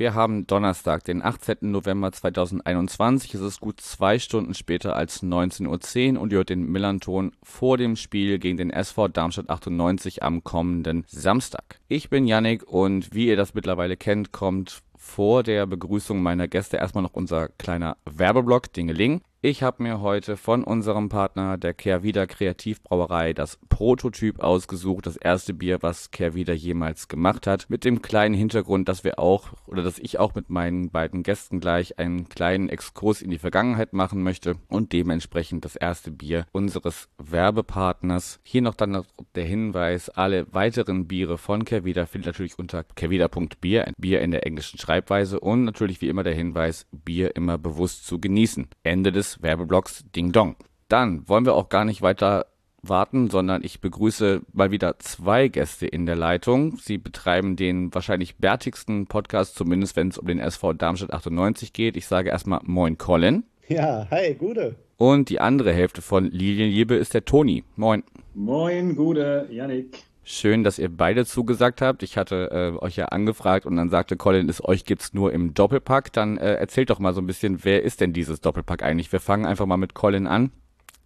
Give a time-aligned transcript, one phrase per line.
[0.00, 1.58] wir haben Donnerstag, den 18.
[1.60, 3.34] November 2021.
[3.34, 7.76] Es ist gut zwei Stunden später als 19.10 Uhr und ihr hört den Millanton vor
[7.76, 11.80] dem Spiel gegen den SV Darmstadt 98 am kommenden Samstag.
[11.86, 16.78] Ich bin Yannick und wie ihr das mittlerweile kennt, kommt vor der Begrüßung meiner Gäste
[16.78, 19.20] erstmal noch unser kleiner Werbeblock Dingeling.
[19.42, 25.54] Ich habe mir heute von unserem Partner der Kehrwieder Kreativbrauerei das Prototyp ausgesucht, das erste
[25.54, 29.98] Bier, was Kehrwieder jemals gemacht hat, mit dem kleinen Hintergrund, dass wir auch oder dass
[29.98, 34.56] ich auch mit meinen beiden Gästen gleich einen kleinen Exkurs in die Vergangenheit machen möchte
[34.68, 38.40] und dementsprechend das erste Bier unseres Werbepartners.
[38.42, 39.06] Hier noch dann
[39.36, 44.44] der Hinweis, alle weiteren Biere von Kehrwieder findet natürlich unter kehrwieder.bier, ein Bier in der
[44.44, 48.68] englischen Schreibweise und natürlich wie immer der Hinweis, Bier immer bewusst zu genießen.
[48.82, 50.56] Ende des Werbeblocks Ding Dong.
[50.88, 52.46] Dann wollen wir auch gar nicht weiter
[52.82, 56.76] warten, sondern ich begrüße mal wieder zwei Gäste in der Leitung.
[56.76, 61.96] Sie betreiben den wahrscheinlich bärtigsten Podcast, zumindest wenn es um den SV Darmstadt 98 geht.
[61.96, 63.44] Ich sage erstmal Moin Colin.
[63.68, 64.76] Ja, hi, Gude.
[64.96, 67.64] Und die andere Hälfte von Lilienliebe ist der Toni.
[67.76, 68.02] Moin.
[68.34, 70.04] Moin, Gude, Yannick.
[70.22, 72.02] Schön, dass ihr beide zugesagt habt.
[72.02, 75.54] Ich hatte äh, euch ja angefragt und dann sagte Colin, es euch gibt's nur im
[75.54, 76.12] Doppelpack.
[76.12, 79.10] Dann äh, erzählt doch mal so ein bisschen, wer ist denn dieses Doppelpack eigentlich?
[79.12, 80.52] Wir fangen einfach mal mit Colin an.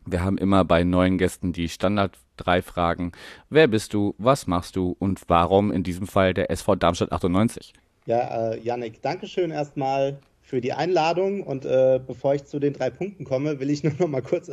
[0.04, 3.12] Wir haben immer bei neuen Gästen die Standard drei Fragen.
[3.48, 4.14] Wer bist du?
[4.18, 4.96] Was machst du?
[4.98, 7.72] Und warum in diesem Fall der SV Darmstadt 98?
[8.06, 11.42] Ja, äh, Yannick, Dankeschön erstmal für die Einladung.
[11.42, 14.50] Und äh, bevor ich zu den drei Punkten komme, will ich nur noch mal kurz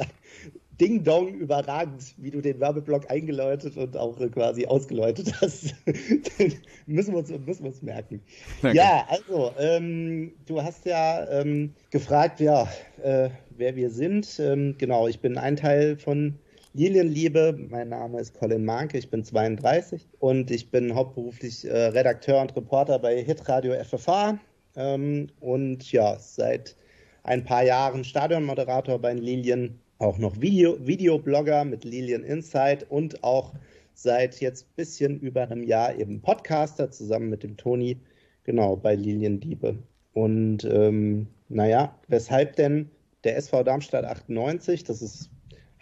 [0.82, 5.75] Ding Dong überragend, wie du den Werbeblock eingeläutet und auch quasi ausgeläutet hast.
[6.88, 8.19] müssen, wir uns, müssen wir uns merken.
[8.64, 8.75] Okay.
[8.75, 12.68] Ja, also, ähm, du hast ja ähm, gefragt, ja,
[13.03, 14.40] äh, wer wir sind.
[14.40, 16.40] Ähm, genau, ich bin ein Teil von
[16.74, 17.56] Lilienliebe.
[17.70, 22.56] Mein Name ist Colin Manke, ich bin 32 und ich bin hauptberuflich äh, Redakteur und
[22.56, 24.40] Reporter bei Hitradio FFH
[24.75, 26.75] ähm, und ja, seit
[27.24, 33.53] ein paar Jahren Stadionmoderator bei Lilien auch noch Video, Videoblogger mit Lilian Insight und auch
[33.94, 37.97] seit jetzt bisschen über einem Jahr eben Podcaster zusammen mit dem Toni,
[38.44, 39.78] genau, bei Lilian Diebe.
[40.13, 42.90] Und ähm, naja, weshalb denn
[43.23, 44.84] der SV Darmstadt 98?
[44.84, 45.29] Das ist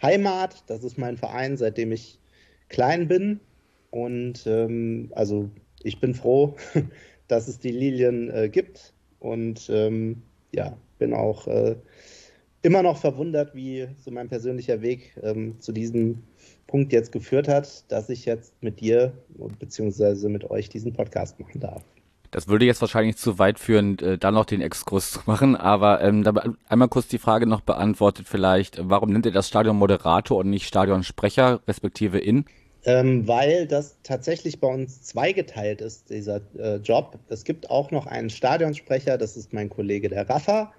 [0.02, 2.18] Heimat, das ist mein Verein, seitdem ich
[2.68, 3.40] klein bin.
[3.90, 5.48] Und ähm, also
[5.82, 6.56] ich bin froh,
[7.28, 8.92] dass es die Lilien äh, gibt.
[9.18, 10.22] Und ähm,
[10.52, 11.76] ja, bin auch äh,
[12.62, 16.22] immer noch verwundert, wie so mein persönlicher Weg ähm, zu diesem
[16.66, 19.12] Punkt jetzt geführt hat, dass ich jetzt mit dir
[19.58, 20.28] bzw.
[20.28, 21.82] mit euch diesen Podcast machen darf.
[22.30, 26.00] Das würde jetzt wahrscheinlich zu weit führen, äh, da noch den Exkurs zu machen, aber
[26.00, 26.24] ähm,
[26.68, 30.66] einmal kurz die Frage noch beantwortet vielleicht, warum nennt ihr das Stadion Moderator und nicht
[30.66, 32.44] Stadionsprecher, respektive in?
[32.84, 37.18] Ähm, weil das tatsächlich bei uns zweigeteilt ist, dieser äh, Job.
[37.28, 40.72] Es gibt auch noch einen Stadionsprecher, das ist mein Kollege der Rafa,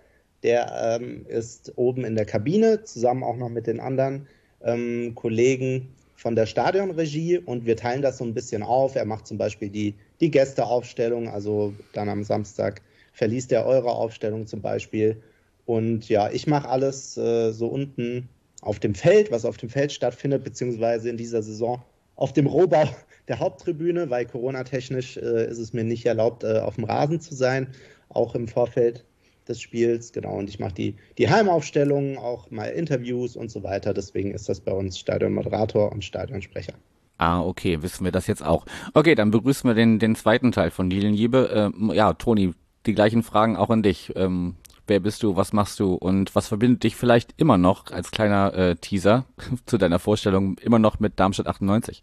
[0.44, 4.28] der ähm, ist oben in der Kabine, zusammen auch noch mit den anderen
[4.64, 8.96] ähm, Kollegen von der Stadionregie und wir teilen das so ein bisschen auf.
[8.96, 12.82] Er macht zum Beispiel die, die Gästeaufstellung, also dann am Samstag
[13.14, 15.22] verliest er eure Aufstellung zum Beispiel.
[15.66, 18.30] Und ja, ich mache alles äh, so unten
[18.62, 21.82] auf dem Feld, was auf dem Feld stattfindet, beziehungsweise in dieser Saison
[22.16, 22.84] auf dem Rohbau
[23.28, 27.34] der Haupttribüne, weil Corona-technisch äh, ist es mir nicht erlaubt, äh, auf dem Rasen zu
[27.34, 27.68] sein,
[28.10, 29.06] auch im Vorfeld
[29.52, 30.12] des Spiels.
[30.12, 33.94] Genau, und ich mache die, die Heimaufstellungen, auch mal Interviews und so weiter.
[33.94, 36.74] Deswegen ist das bei uns Stadionmoderator und Stadionsprecher.
[37.18, 38.66] Ah, okay, wissen wir das jetzt auch.
[38.96, 41.72] Okay, dann begrüßen wir den, den zweiten Teil von Lilienliebe.
[41.78, 42.54] Ähm, ja, Toni,
[42.88, 44.12] die gleichen Fragen auch an dich.
[44.16, 44.56] Ähm,
[44.88, 48.54] wer bist du, was machst du und was verbindet dich vielleicht immer noch als kleiner
[48.56, 49.26] äh, Teaser
[49.68, 52.02] zu deiner Vorstellung immer noch mit Darmstadt 98?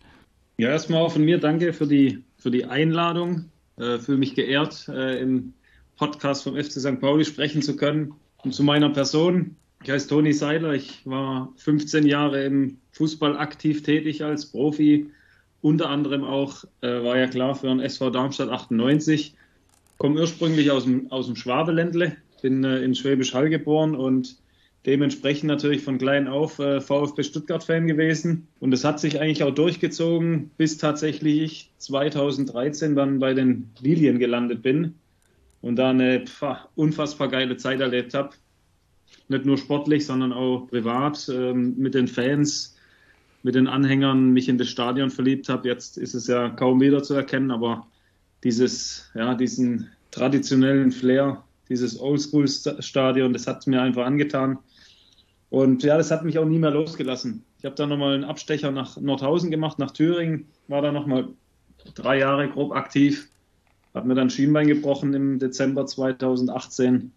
[0.58, 3.46] Ja, erstmal auch von mir danke für die, für die Einladung.
[3.76, 5.54] Äh, Fühle mich geehrt, äh, im
[5.98, 7.00] Podcast vom FC St.
[7.00, 8.14] Pauli sprechen zu können.
[8.44, 9.56] Und zu meiner Person.
[9.82, 10.72] Ich heiße Toni Seiler.
[10.72, 15.10] Ich war 15 Jahre im Fußball aktiv tätig als Profi.
[15.60, 19.34] Unter anderem auch, äh, war ja klar, für den SV Darmstadt 98.
[19.98, 24.36] Komme ursprünglich aus dem, aus dem Schwabeländle, bin äh, in Schwäbisch Hall geboren und
[24.86, 28.46] dementsprechend natürlich von klein auf äh, VfB Stuttgart-Fan gewesen.
[28.60, 34.20] Und es hat sich eigentlich auch durchgezogen, bis tatsächlich ich 2013 dann bei den Lilien
[34.20, 34.94] gelandet bin
[35.60, 36.43] und da eine pf,
[36.75, 38.31] unfassbar geile Zeit erlebt habe.
[39.28, 42.76] Nicht nur sportlich, sondern auch privat ähm, mit den Fans,
[43.43, 45.69] mit den Anhängern, mich in das Stadion verliebt habe.
[45.69, 47.87] Jetzt ist es ja kaum wieder zu erkennen, aber
[48.44, 54.58] dieses, ja, diesen traditionellen Flair, dieses Oldschool-Stadion, das hat mir einfach angetan.
[55.50, 57.44] Und ja, das hat mich auch nie mehr losgelassen.
[57.58, 61.28] Ich habe dann nochmal einen Abstecher nach Nordhausen gemacht, nach Thüringen, war da nochmal
[61.94, 63.28] drei Jahre grob aktiv,
[63.94, 67.12] hat mir dann Schienbein gebrochen im Dezember 2018,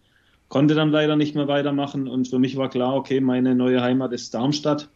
[0.48, 4.12] konnte dann leider nicht mehr weitermachen und für mich war klar, okay, meine neue Heimat
[4.12, 4.88] ist Darmstadt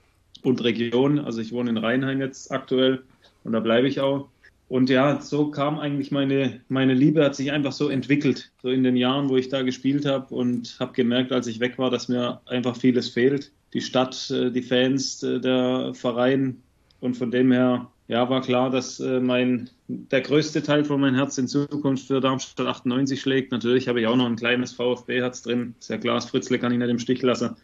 [0.42, 1.18] und Region.
[1.18, 3.02] Also ich wohne in Rheinheim jetzt aktuell
[3.44, 4.28] und da bleibe ich auch.
[4.68, 8.82] Und ja, so kam eigentlich meine, meine Liebe, hat sich einfach so entwickelt, so in
[8.82, 12.08] den Jahren, wo ich da gespielt habe und habe gemerkt, als ich weg war, dass
[12.08, 13.52] mir einfach vieles fehlt.
[13.74, 16.62] Die Stadt, äh, die Fans, äh, der Verein.
[17.00, 21.16] Und von dem her, ja, war klar, dass äh, mein, der größte Teil von meinem
[21.16, 23.50] Herz in Zukunft für Darmstadt 98 schlägt.
[23.50, 25.74] Natürlich habe ich auch noch ein kleines VfB-Herz drin.
[25.80, 27.56] Ist ja klar, das Fritzle kann ich nicht im Stich lassen.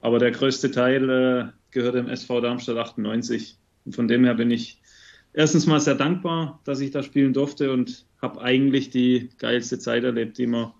[0.00, 3.58] Aber der größte Teil äh, gehört dem SV Darmstadt 98.
[3.84, 4.80] Und von dem her bin ich
[5.34, 10.04] erstens mal sehr dankbar, dass ich da spielen durfte und habe eigentlich die geilste Zeit
[10.04, 10.72] erlebt, die man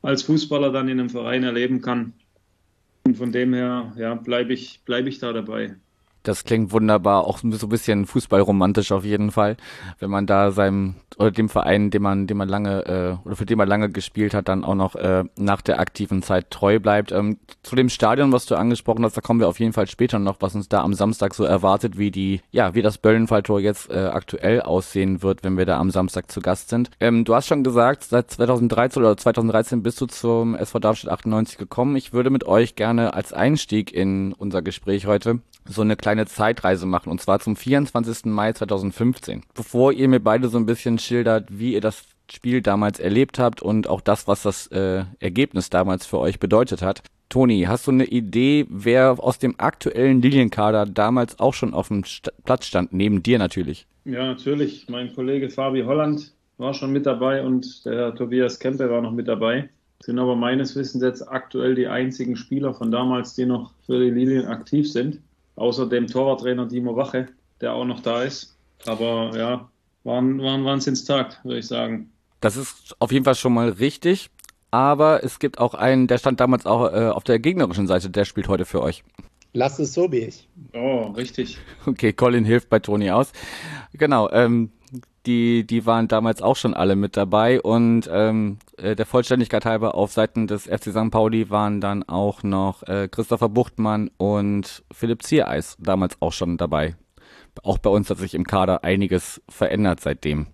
[0.00, 2.14] als Fußballer dann in einem Verein erleben kann.
[3.04, 5.76] Und von dem her ja, bleibe ich, bleib ich da dabei.
[6.22, 9.56] Das klingt wunderbar, auch so ein bisschen fußballromantisch auf jeden Fall,
[9.98, 13.46] wenn man da seinem oder dem Verein, dem man, dem man lange äh, oder für
[13.46, 17.12] den man lange gespielt hat, dann auch noch äh, nach der aktiven Zeit treu bleibt.
[17.12, 20.18] Ähm, zu dem Stadion, was du angesprochen hast, da kommen wir auf jeden Fall später
[20.18, 23.90] noch, was uns da am Samstag so erwartet, wie die, ja, wie das Böllenfalltor jetzt
[23.90, 26.90] äh, aktuell aussehen wird, wenn wir da am Samstag zu Gast sind.
[27.00, 31.58] Ähm, du hast schon gesagt, seit 2013 oder 2013 bist du zum SV Darmstadt 98
[31.58, 31.96] gekommen.
[31.96, 36.86] Ich würde mit euch gerne als Einstieg in unser Gespräch heute so eine kleine Zeitreise
[36.86, 38.26] machen und zwar zum 24.
[38.26, 39.42] Mai 2015.
[39.54, 43.62] Bevor ihr mir beide so ein bisschen schildert, wie ihr das Spiel damals erlebt habt
[43.62, 47.02] und auch das, was das äh, Ergebnis damals für euch bedeutet hat.
[47.28, 52.04] Toni, hast du eine Idee, wer aus dem aktuellen Lilienkader damals auch schon auf dem
[52.04, 53.86] St Platz stand, neben dir natürlich?
[54.04, 54.86] Ja, natürlich.
[54.88, 59.28] Mein Kollege Fabi Holland war schon mit dabei und der Tobias Kempe war noch mit
[59.28, 59.68] dabei.
[60.00, 64.10] Sind aber meines Wissens jetzt aktuell die einzigen Spieler von damals, die noch für die
[64.10, 65.20] Lilien aktiv sind
[65.62, 67.28] außer dem Torwarttrainer Dimo Wache,
[67.60, 68.56] der auch noch da ist.
[68.84, 69.70] Aber ja,
[70.02, 72.10] war ein, war ein Wahnsinnstag, würde ich sagen.
[72.40, 74.28] Das ist auf jeden Fall schon mal richtig.
[74.72, 78.24] Aber es gibt auch einen, der stand damals auch äh, auf der gegnerischen Seite, der
[78.24, 79.04] spielt heute für euch.
[79.52, 80.48] Lass es so wie ich.
[80.74, 81.58] Oh, richtig.
[81.86, 83.30] Okay, Colin hilft bei Toni aus.
[83.92, 84.70] Genau, ähm,
[85.26, 89.94] die, die waren damals auch schon alle mit dabei und ähm, äh, der Vollständigkeit halber
[89.94, 91.10] auf Seiten des FC St.
[91.10, 96.96] Pauli waren dann auch noch äh, Christopher Buchtmann und Philipp Ziereis damals auch schon dabei.
[97.62, 100.46] Auch bei uns hat sich im Kader einiges verändert seitdem.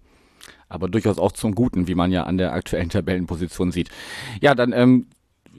[0.68, 3.88] Aber durchaus auch zum Guten, wie man ja an der aktuellen Tabellenposition sieht.
[4.40, 5.06] Ja, dann ähm,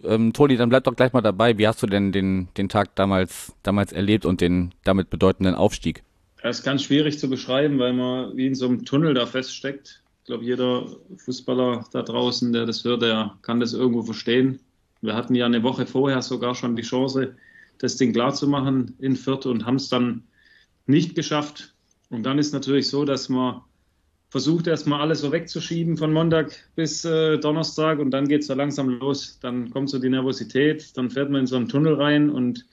[0.03, 1.57] ähm, Toni, dann bleib doch gleich mal dabei.
[1.57, 6.03] Wie hast du denn den, den Tag damals, damals erlebt und den damit bedeutenden Aufstieg?
[6.41, 10.01] Das ist ganz schwierig zu beschreiben, weil man wie in so einem Tunnel da feststeckt.
[10.19, 10.85] Ich glaube, jeder
[11.17, 14.59] Fußballer da draußen, der das hört, der kann das irgendwo verstehen.
[15.01, 17.35] Wir hatten ja eine Woche vorher sogar schon die Chance,
[17.79, 20.23] das Ding klar zu machen in Fürth und haben es dann
[20.85, 21.73] nicht geschafft.
[22.09, 23.61] Und dann ist natürlich so, dass man
[24.29, 28.53] versucht erstmal alles so wegzuschieben von Montag bis äh, Donnerstag und dann geht es da
[28.53, 29.39] langsam los.
[29.41, 32.65] Dann kommt so die Nervosität, dann fährt man in so einen Tunnel rein und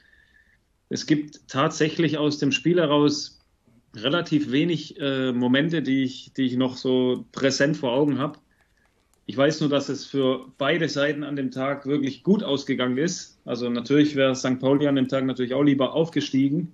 [0.89, 3.36] es gibt tatsächlich aus dem Spiel heraus
[3.97, 8.39] relativ wenig äh, Momente, die ich, die ich noch so präsent vor Augen habe.
[9.29, 13.41] Ich weiß nur, dass es für beide Seiten an dem Tag wirklich gut ausgegangen ist.
[13.45, 14.61] Also natürlich wäre St.
[14.61, 16.73] Pauli an dem Tag natürlich auch lieber aufgestiegen.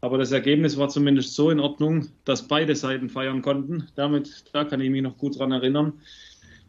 [0.00, 3.88] Aber das Ergebnis war zumindest so in Ordnung, dass beide Seiten feiern konnten.
[3.96, 5.92] Damit, da kann ich mich noch gut dran erinnern.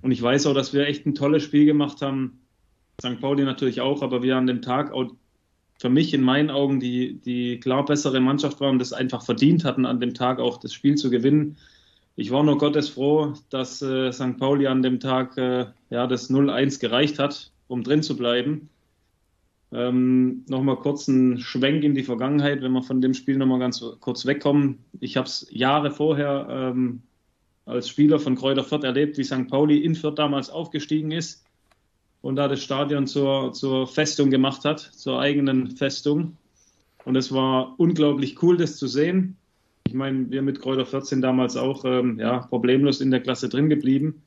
[0.01, 2.41] Und ich weiß auch, dass wir echt ein tolles Spiel gemacht haben.
[3.01, 3.21] St.
[3.21, 5.11] Pauli natürlich auch, aber wir an dem Tag auch
[5.81, 9.65] für mich in meinen Augen die, die klar bessere Mannschaft war und das einfach verdient
[9.65, 11.57] hatten, an dem Tag auch das Spiel zu gewinnen.
[12.15, 14.37] Ich war nur Gottes froh, dass äh, St.
[14.37, 18.69] Pauli an dem Tag äh, ja, das 0-1 gereicht hat, um drin zu bleiben.
[19.71, 23.83] Ähm, nochmal kurz einen Schwenk in die Vergangenheit, wenn wir von dem Spiel nochmal ganz
[24.01, 24.77] kurz wegkommen.
[24.99, 27.01] Ich habe es Jahre vorher ähm,
[27.65, 29.47] als Spieler von Kräuter Fürth erlebt, wie St.
[29.47, 31.43] Pauli in Fürth damals aufgestiegen ist
[32.21, 36.37] und da das Stadion zur, zur Festung gemacht hat, zur eigenen Festung.
[37.03, 39.37] Und es war unglaublich cool, das zu sehen.
[39.87, 43.69] Ich meine, wir mit Kräuter 14 damals auch ähm, ja, problemlos in der Klasse drin
[43.69, 44.21] geblieben.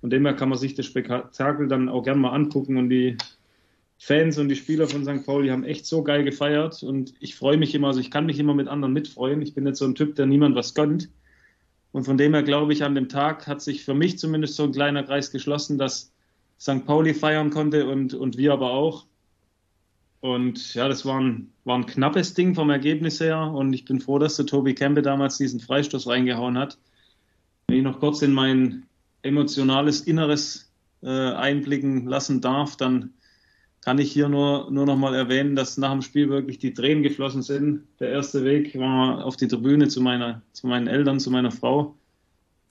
[0.00, 2.76] Von dem her kann man sich das Spektakel dann auch gern mal angucken.
[2.76, 3.16] Und die
[3.98, 5.24] Fans und die Spieler von St.
[5.24, 6.82] Pauli haben echt so geil gefeiert.
[6.82, 9.40] Und ich freue mich immer, also ich kann mich immer mit anderen mitfreuen.
[9.40, 11.10] Ich bin jetzt so ein Typ, der niemand was gönnt.
[11.92, 14.64] Und von dem her glaube ich, an dem Tag hat sich für mich zumindest so
[14.64, 16.12] ein kleiner Kreis geschlossen, dass
[16.58, 16.86] St.
[16.86, 19.06] Pauli feiern konnte und, und wir aber auch.
[20.20, 23.40] Und ja, das war ein, war ein knappes Ding vom Ergebnis her.
[23.40, 26.78] Und ich bin froh, dass der Tobi Kempe damals diesen Freistoß reingehauen hat.
[27.68, 28.86] Wenn ich noch kurz in mein
[29.22, 30.72] emotionales Inneres
[31.02, 33.12] äh, einblicken lassen darf, dann
[33.86, 37.04] kann ich hier nur, nur noch mal erwähnen, dass nach dem Spiel wirklich die Tränen
[37.04, 37.84] geflossen sind.
[38.00, 41.94] Der erste Weg war auf die Tribüne zu, meiner, zu meinen Eltern, zu meiner Frau.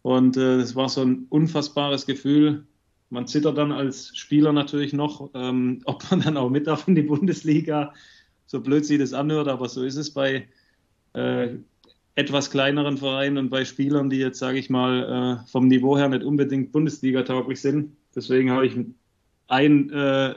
[0.02, 2.66] Und äh, das war so ein unfassbares Gefühl.
[3.10, 6.96] Man zittert dann als Spieler natürlich noch, ähm, ob man dann auch mit darf in
[6.96, 7.94] die Bundesliga.
[8.48, 10.48] So blöd sich das anhört, aber so ist es bei
[11.14, 11.56] äh,
[12.16, 16.10] etwas kleineren Vereinen und bei Spielern, die jetzt, sage ich mal, äh, vom Niveau her
[16.10, 17.96] nicht unbedingt Bundesliga tauglich sind.
[18.16, 18.78] Deswegen habe ich
[19.48, 20.36] ein äh,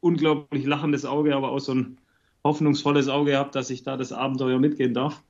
[0.00, 1.98] unglaublich lachendes Auge, aber auch so ein
[2.42, 5.22] hoffnungsvolles Auge gehabt, dass ich da das Abenteuer mitgehen darf.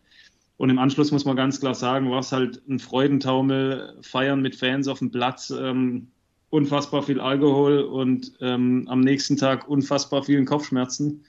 [0.57, 4.57] Und im Anschluss muss man ganz klar sagen, war es halt ein Freudentaumel, Feiern mit
[4.57, 6.09] Fans auf dem Platz, ähm,
[6.55, 11.25] unfassbar viel Alkohol und ähm, am nächsten Tag unfassbar vielen Kopfschmerzen.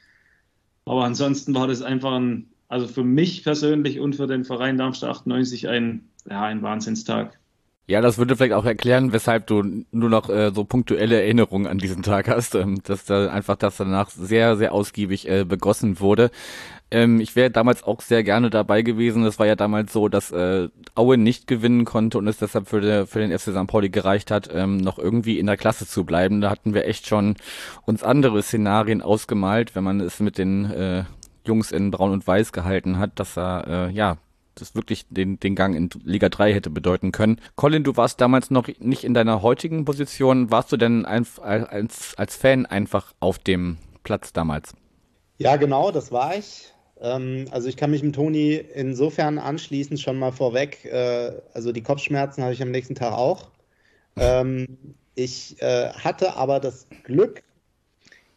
[0.85, 5.09] Aber ansonsten war das einfach ein, also für mich persönlich und für den Verein Darmstadt
[5.09, 7.39] 98 ein, ja, ein Wahnsinnstag.
[7.87, 11.77] Ja, das würde vielleicht auch erklären, weshalb du nur noch äh, so punktuelle Erinnerungen an
[11.77, 16.31] diesen Tag hast, ähm, dass da einfach das danach sehr, sehr ausgiebig äh, begossen wurde.
[16.95, 19.25] Ähm, ich wäre damals auch sehr gerne dabei gewesen.
[19.25, 22.79] Es war ja damals so, dass äh, Aue nicht gewinnen konnte und es deshalb für,
[22.79, 23.67] der, für den FC St.
[23.67, 26.39] Pauli gereicht hat, ähm, noch irgendwie in der Klasse zu bleiben.
[26.39, 27.35] Da hatten wir echt schon
[27.85, 31.03] uns andere Szenarien ausgemalt, wenn man es mit den äh,
[31.43, 34.15] Jungs in Braun und Weiß gehalten hat, dass er äh, ja
[34.55, 37.41] das wirklich den, den Gang in Liga 3 hätte bedeuten können.
[37.57, 40.49] Colin, du warst damals noch nicht in deiner heutigen Position.
[40.49, 44.73] Warst du denn als, als, als Fan einfach auf dem Platz damals?
[45.37, 46.71] Ja, genau, das war ich.
[47.01, 50.85] Ähm, also ich kann mich mit Toni insofern anschließen, schon mal vorweg.
[50.85, 53.51] Äh, also die Kopfschmerzen habe ich am nächsten Tag auch.
[54.17, 57.43] Ähm, ich äh, hatte aber das Glück,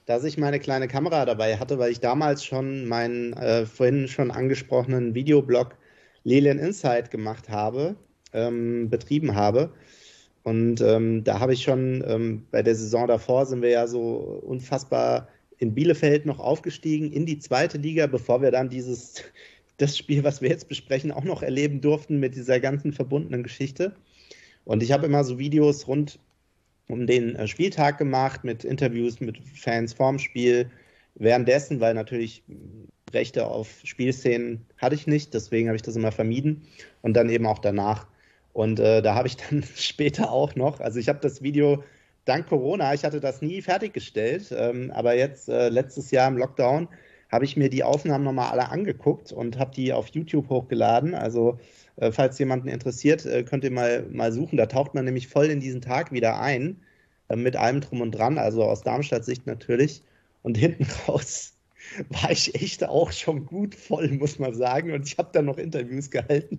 [0.07, 4.31] dass ich meine kleine Kamera dabei hatte, weil ich damals schon meinen äh, vorhin schon
[4.31, 5.77] angesprochenen Videoblog
[6.25, 7.97] Lilian Insight gemacht habe,
[8.33, 9.73] ähm, betrieben habe.
[10.45, 14.41] Und ähm, da habe ich schon ähm, bei der Saison davor sind wir ja so
[14.47, 19.25] unfassbar in Bielefeld noch aufgestiegen in die zweite Liga, bevor wir dann dieses
[19.77, 23.95] das Spiel, was wir jetzt besprechen, auch noch erleben durften mit dieser ganzen verbundenen Geschichte.
[24.65, 26.19] Und ich habe immer so Videos rund
[26.89, 30.71] um den äh, Spieltag gemacht mit Interviews mit Fans vorm Spiel,
[31.15, 32.43] währenddessen, weil natürlich
[33.13, 36.63] Rechte auf Spielszenen hatte ich nicht, deswegen habe ich das immer vermieden
[37.03, 38.07] und dann eben auch danach.
[38.53, 41.85] Und äh, da habe ich dann später auch noch, also ich habe das Video
[42.29, 46.89] dank Corona, ich hatte das nie fertiggestellt, ähm, aber jetzt äh, letztes Jahr im Lockdown
[47.31, 51.15] habe ich mir die Aufnahmen nochmal alle angeguckt und habe die auf YouTube hochgeladen.
[51.15, 51.59] Also
[51.97, 54.57] äh, falls jemanden interessiert, äh, könnt ihr mal, mal suchen.
[54.57, 56.81] Da taucht man nämlich voll in diesen Tag wieder ein,
[57.29, 60.03] äh, mit allem drum und dran, also aus Darmstadt Sicht natürlich.
[60.43, 61.58] Und hinten raus
[62.09, 64.93] war ich echt auch schon gut voll, muss man sagen.
[64.93, 66.59] Und ich habe dann noch Interviews gehalten.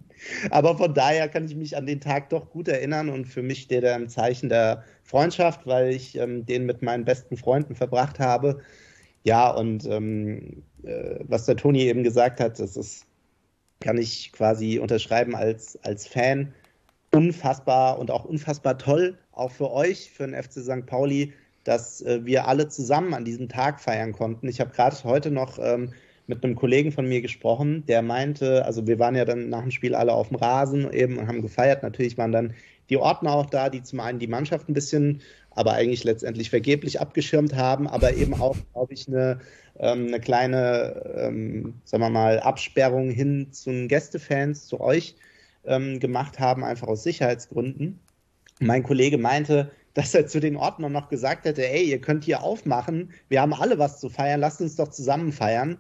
[0.50, 3.10] Aber von daher kann ich mich an den Tag doch gut erinnern.
[3.10, 7.06] Und für mich steht er im Zeichen der Freundschaft, weil ich ähm, den mit meinen
[7.06, 8.62] besten Freunden verbracht habe.
[9.24, 13.06] Ja, und ähm, äh, was der Toni eben gesagt hat, das ist,
[13.80, 16.54] kann ich quasi unterschreiben als, als Fan.
[17.12, 20.86] Unfassbar und auch unfassbar toll, auch für euch, für den FC St.
[20.86, 24.48] Pauli, dass äh, wir alle zusammen an diesem Tag feiern konnten.
[24.48, 25.94] Ich habe gerade heute noch ähm,
[26.28, 29.72] mit einem Kollegen von mir gesprochen, der meinte, also wir waren ja dann nach dem
[29.72, 31.82] Spiel alle auf dem Rasen eben und haben gefeiert.
[31.82, 32.54] Natürlich waren dann
[32.89, 37.01] die Ordner auch da, die zum einen die Mannschaft ein bisschen, aber eigentlich letztendlich vergeblich
[37.01, 39.39] abgeschirmt haben, aber eben auch, glaube ich, eine,
[39.80, 45.16] ähm, eine kleine, ähm, sagen wir mal, Absperrung hin zu den Gästefans, zu euch
[45.66, 48.00] ähm, gemacht haben, einfach aus Sicherheitsgründen.
[48.60, 52.43] Mein Kollege meinte, dass er zu den Ordnern noch gesagt hätte, ey, ihr könnt hier
[52.43, 55.77] aufmachen, wir haben alle was zu feiern, lasst uns doch zusammen feiern.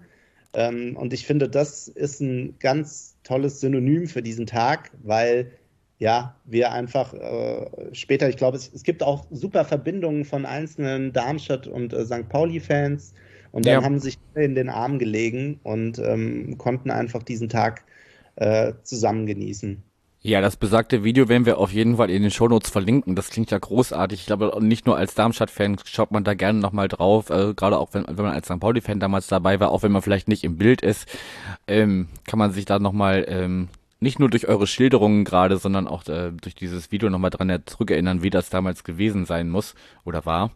[0.53, 5.51] Ähm, und ich finde, das ist ein ganz tolles Synonym für diesen Tag, weil
[5.99, 11.11] ja, wir einfach äh, später, ich glaube, es, es, gibt auch super Verbindungen von einzelnen
[11.11, 12.29] Darmstadt und äh, St.
[12.29, 13.13] Pauli-Fans
[13.51, 13.83] und dann ja.
[13.83, 17.83] haben sich in den Arm gelegen und ähm, konnten einfach diesen Tag
[18.37, 19.83] äh, zusammen genießen.
[20.21, 23.15] Ja, das besagte Video werden wir auf jeden Fall in den Shownotes verlinken.
[23.15, 24.19] Das klingt ja großartig.
[24.19, 27.93] Ich glaube, nicht nur als Darmstadt-Fan schaut man da gerne nochmal drauf, äh, gerade auch
[27.93, 28.59] wenn, wenn man als St.
[28.59, 31.07] Pauli-Fan damals dabei war, auch wenn man vielleicht nicht im Bild ist,
[31.67, 33.69] ähm, kann man sich da nochmal ähm,
[34.01, 38.21] nicht nur durch eure Schilderungen gerade, sondern auch äh, durch dieses Video nochmal dran zurückerinnern,
[38.21, 39.73] wie das damals gewesen sein muss
[40.03, 40.51] oder war.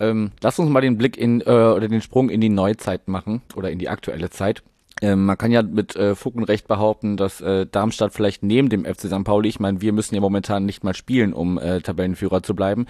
[0.00, 3.42] Ähm, lass uns mal den Blick in äh, oder den Sprung in die Neuzeit machen
[3.54, 4.64] oder in die aktuelle Zeit.
[5.04, 8.70] Ähm, man kann ja mit äh, Fug und Recht behaupten, dass äh, Darmstadt vielleicht neben
[8.70, 9.22] dem FC St.
[9.22, 12.86] Pauli, ich meine, wir müssen ja momentan nicht mal spielen, um äh, Tabellenführer zu bleiben,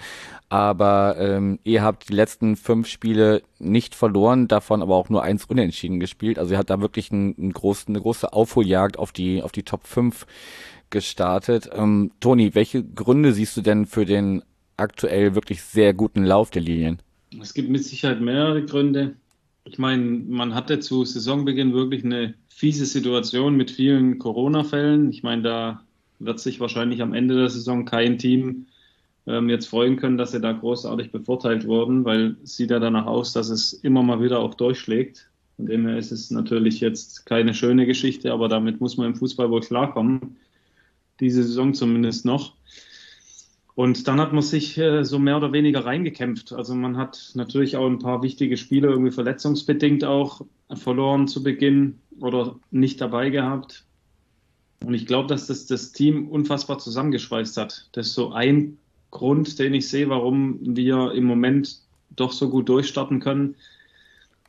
[0.47, 5.43] aber ähm, ihr habt die letzten fünf Spiele nicht verloren, davon aber auch nur eins
[5.43, 6.39] unentschieden gespielt.
[6.39, 9.63] Also ihr habt da wirklich ein, ein groß, eine große Aufholjagd auf die, auf die
[9.63, 10.25] Top 5
[10.89, 11.69] gestartet.
[11.73, 14.41] Ähm, Toni, welche Gründe siehst du denn für den
[14.77, 17.01] aktuell wirklich sehr guten Lauf der Linien?
[17.41, 19.15] Es gibt mit Sicherheit mehrere Gründe.
[19.67, 25.09] Ich meine, man hatte zu Saisonbeginn wirklich eine fiese Situation mit vielen Corona-Fällen.
[25.09, 25.83] Ich meine, da
[26.19, 28.67] wird sich wahrscheinlich am Ende der Saison kein Team
[29.25, 33.07] ähm, jetzt freuen können, dass sie da großartig bevorteilt wurden, weil es sieht ja danach
[33.07, 35.29] aus, dass es immer mal wieder auch durchschlägt.
[35.55, 39.49] Von dem ist es natürlich jetzt keine schöne Geschichte, aber damit muss man im Fußball
[39.49, 40.37] wohl klarkommen.
[41.19, 42.53] Diese Saison zumindest noch.
[43.75, 46.53] Und dann hat man sich äh, so mehr oder weniger reingekämpft.
[46.53, 50.41] Also man hat natürlich auch ein paar wichtige Spiele irgendwie verletzungsbedingt auch
[50.73, 53.85] verloren zu Beginn oder nicht dabei gehabt.
[54.85, 57.89] Und ich glaube, dass das das Team unfassbar zusammengeschweißt hat.
[57.91, 58.77] Das ist so ein
[59.11, 61.81] Grund, den ich sehe, warum wir im Moment
[62.15, 63.55] doch so gut durchstarten können.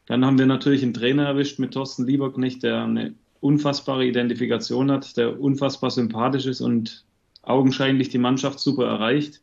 [0.07, 5.17] Dann haben wir natürlich einen Trainer erwischt mit Thorsten Lieberknecht, der eine unfassbare Identifikation hat,
[5.17, 7.06] der unfassbar sympathisch ist und
[7.47, 9.41] augenscheinlich die Mannschaft super erreicht.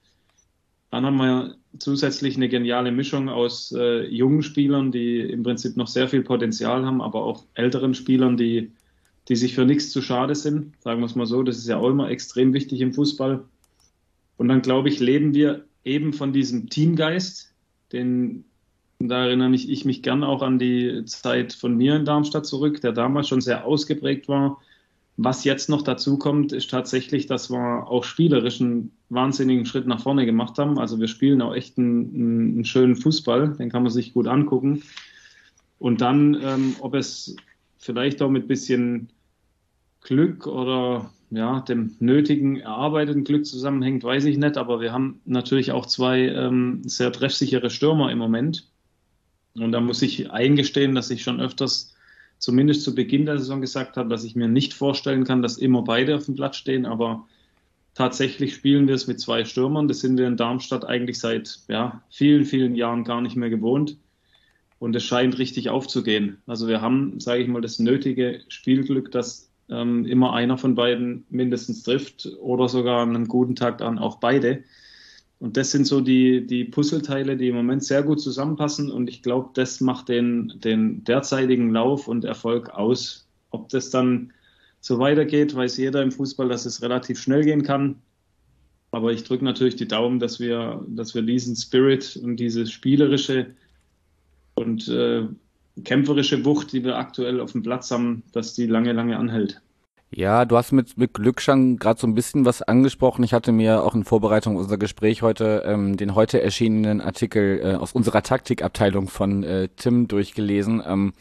[0.92, 5.88] Dann haben wir zusätzlich eine geniale Mischung aus äh, jungen Spielern, die im Prinzip noch
[5.88, 8.72] sehr viel Potenzial haben, aber auch älteren Spielern, die,
[9.28, 10.74] die sich für nichts zu schade sind.
[10.82, 13.44] Sagen wir es mal so, das ist ja auch immer extrem wichtig im Fußball.
[14.38, 17.54] Und dann glaube ich, leben wir eben von diesem Teamgeist,
[17.92, 18.46] den
[19.00, 22.82] da erinnere mich, ich mich gern auch an die Zeit von mir in Darmstadt zurück,
[22.82, 24.62] der damals schon sehr ausgeprägt war.
[25.16, 30.02] Was jetzt noch dazu kommt, ist tatsächlich, dass wir auch spielerisch einen wahnsinnigen Schritt nach
[30.02, 30.80] vorne gemacht haben.
[30.80, 34.82] Also wir spielen auch echt einen, einen schönen Fußball, den kann man sich gut angucken.
[35.78, 37.36] Und dann, ähm, ob es
[37.78, 39.10] vielleicht auch mit bisschen
[40.02, 44.58] Glück oder ja, dem nötigen erarbeiteten Glück zusammenhängt, weiß ich nicht.
[44.58, 48.68] Aber wir haben natürlich auch zwei ähm, sehr treffsichere Stürmer im Moment.
[49.56, 51.93] Und da muss ich eingestehen, dass ich schon öfters,
[52.44, 55.82] zumindest zu Beginn der Saison gesagt habe, dass ich mir nicht vorstellen kann, dass immer
[55.82, 56.86] beide auf dem Platz stehen.
[56.86, 57.26] Aber
[57.94, 59.88] tatsächlich spielen wir es mit zwei Stürmern.
[59.88, 63.98] Das sind wir in Darmstadt eigentlich seit ja, vielen, vielen Jahren gar nicht mehr gewohnt.
[64.78, 66.42] Und es scheint richtig aufzugehen.
[66.46, 71.26] Also wir haben, sage ich mal, das nötige Spielglück, dass ähm, immer einer von beiden
[71.30, 74.66] mindestens trifft oder sogar an einem guten Tag dann auch beide.
[75.44, 78.90] Und das sind so die, die Puzzleteile, die im Moment sehr gut zusammenpassen.
[78.90, 83.28] Und ich glaube, das macht den, den derzeitigen Lauf und Erfolg aus.
[83.50, 84.32] Ob das dann
[84.80, 87.98] so weitergeht, weiß jeder im Fußball, dass es relativ schnell gehen kann.
[88.92, 93.48] Aber ich drücke natürlich die Daumen, dass wir, dass wir diesen Spirit und diese spielerische
[94.56, 95.28] und äh,
[95.84, 99.62] kämpferische Wucht, die wir aktuell auf dem Platz haben, dass die lange, lange anhält.
[100.16, 103.24] Ja, du hast mit, mit Glück schon gerade so ein bisschen was angesprochen.
[103.24, 107.76] Ich hatte mir auch in Vorbereitung unser Gespräch heute ähm, den heute erschienenen Artikel äh,
[107.78, 110.84] aus unserer Taktikabteilung von äh, Tim durchgelesen.
[110.86, 111.14] Ähm,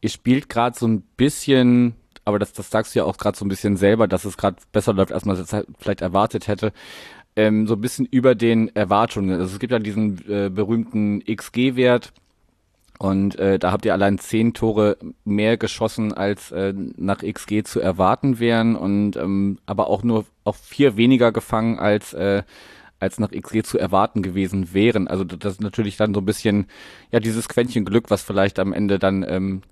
[0.00, 3.44] ihr spielt gerade so ein bisschen, aber das, das sagst du ja auch gerade so
[3.44, 6.72] ein bisschen selber, dass es gerade besser läuft, als man es vielleicht erwartet hätte.
[7.34, 9.40] Ähm, so ein bisschen über den Erwartungen.
[9.40, 12.12] Also es gibt ja diesen äh, berühmten XG-Wert,
[12.98, 17.80] und äh, da habt ihr allein zehn Tore mehr geschossen, als äh, nach XG zu
[17.80, 18.74] erwarten wären.
[18.76, 22.42] Und ähm, aber auch nur auch vier weniger gefangen, als äh,
[22.98, 25.08] als nach XG zu erwarten gewesen wären.
[25.08, 26.66] Also das ist natürlich dann so ein bisschen
[27.10, 29.62] ja dieses Quäntchen Glück, was vielleicht am Ende dann ähm,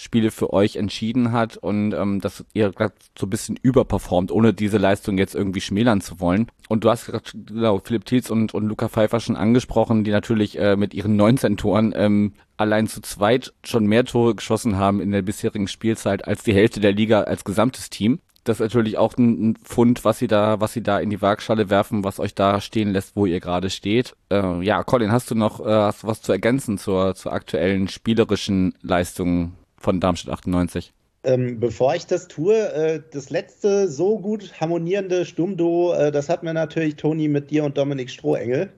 [0.00, 4.54] Spiele für euch entschieden hat und ähm, dass ihr gerade so ein bisschen überperformt, ohne
[4.54, 6.46] diese Leistung jetzt irgendwie schmälern zu wollen.
[6.68, 10.56] Und du hast gerade genau, Philipp Thiels und, und Luca Pfeiffer schon angesprochen, die natürlich
[10.56, 15.10] äh, mit ihren 19 Toren ähm, allein zu zweit schon mehr Tore geschossen haben in
[15.10, 18.20] der bisherigen Spielzeit als die Hälfte der Liga als gesamtes Team.
[18.44, 21.70] Das ist natürlich auch ein, Fund, was sie da, was sie da in die Waagschale
[21.70, 24.14] werfen, was euch da stehen lässt, wo ihr gerade steht.
[24.30, 27.88] Äh, ja, Colin, hast du noch äh, hast du was zu ergänzen zur, zur aktuellen
[27.88, 30.92] spielerischen Leistung von Darmstadt 98.
[31.24, 36.46] Ähm, bevor ich das tue, äh, das letzte so gut harmonierende Sturmduo, äh, das hatten
[36.46, 38.72] wir natürlich Toni mit dir und Dominik Strohengel.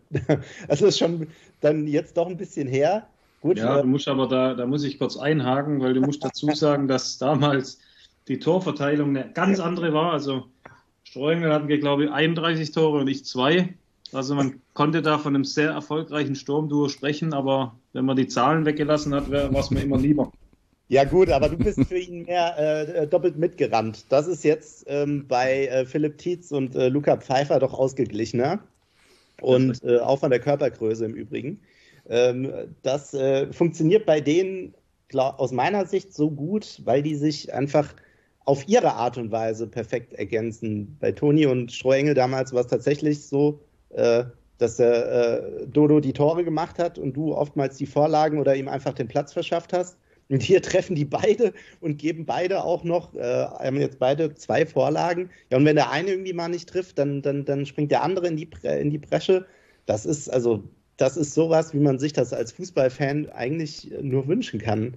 [0.69, 1.27] das ist schon
[1.61, 3.07] dann jetzt doch ein bisschen her.
[3.43, 6.25] Gut, ja, äh, du musst aber da, da muss ich kurz einhaken, weil du musst
[6.25, 7.79] dazu sagen, dass damals
[8.27, 10.13] die Torverteilung eine ganz andere war.
[10.13, 10.47] Also
[11.05, 13.75] Strohengel hatten, glaube ich, 31 Tore und ich zwei.
[14.13, 18.65] Also man konnte da von einem sehr erfolgreichen Sturmduo sprechen, aber wenn man die Zahlen
[18.65, 20.33] weggelassen hat, war es mir immer lieber.
[20.91, 24.07] Ja gut, aber du bist für ihn mehr äh, doppelt mitgerannt.
[24.09, 28.59] Das ist jetzt ähm, bei äh, Philipp Tietz und äh, Luca Pfeiffer doch ausgeglichener.
[29.41, 31.61] Und äh, auch von der Körpergröße im Übrigen.
[32.09, 34.75] Ähm, das äh, funktioniert bei denen
[35.07, 37.95] glaub, aus meiner Sicht so gut, weil die sich einfach
[38.45, 40.97] auf ihre Art und Weise perfekt ergänzen.
[40.99, 44.25] Bei Toni und Strohengel damals war es tatsächlich so, äh,
[44.59, 48.93] dass der Dodo die Tore gemacht hat und du oftmals die Vorlagen oder ihm einfach
[48.93, 49.97] den Platz verschafft hast.
[50.31, 54.65] Und hier treffen die beide und geben beide auch noch, äh, haben jetzt beide zwei
[54.65, 55.29] Vorlagen.
[55.51, 58.29] Ja, und wenn der eine irgendwie mal nicht trifft, dann, dann, dann springt der andere
[58.29, 59.45] in die, in die Bresche.
[59.87, 60.63] das ist also,
[60.97, 64.97] das ist sowas, wie man sich das als Fußballfan eigentlich nur wünschen kann.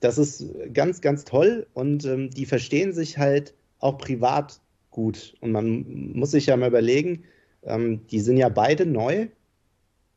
[0.00, 0.44] Das ist
[0.74, 5.34] ganz, ganz toll und ähm, die verstehen sich halt auch privat gut.
[5.40, 7.24] Und man muss sich ja mal überlegen,
[7.62, 9.28] ähm, die sind ja beide neu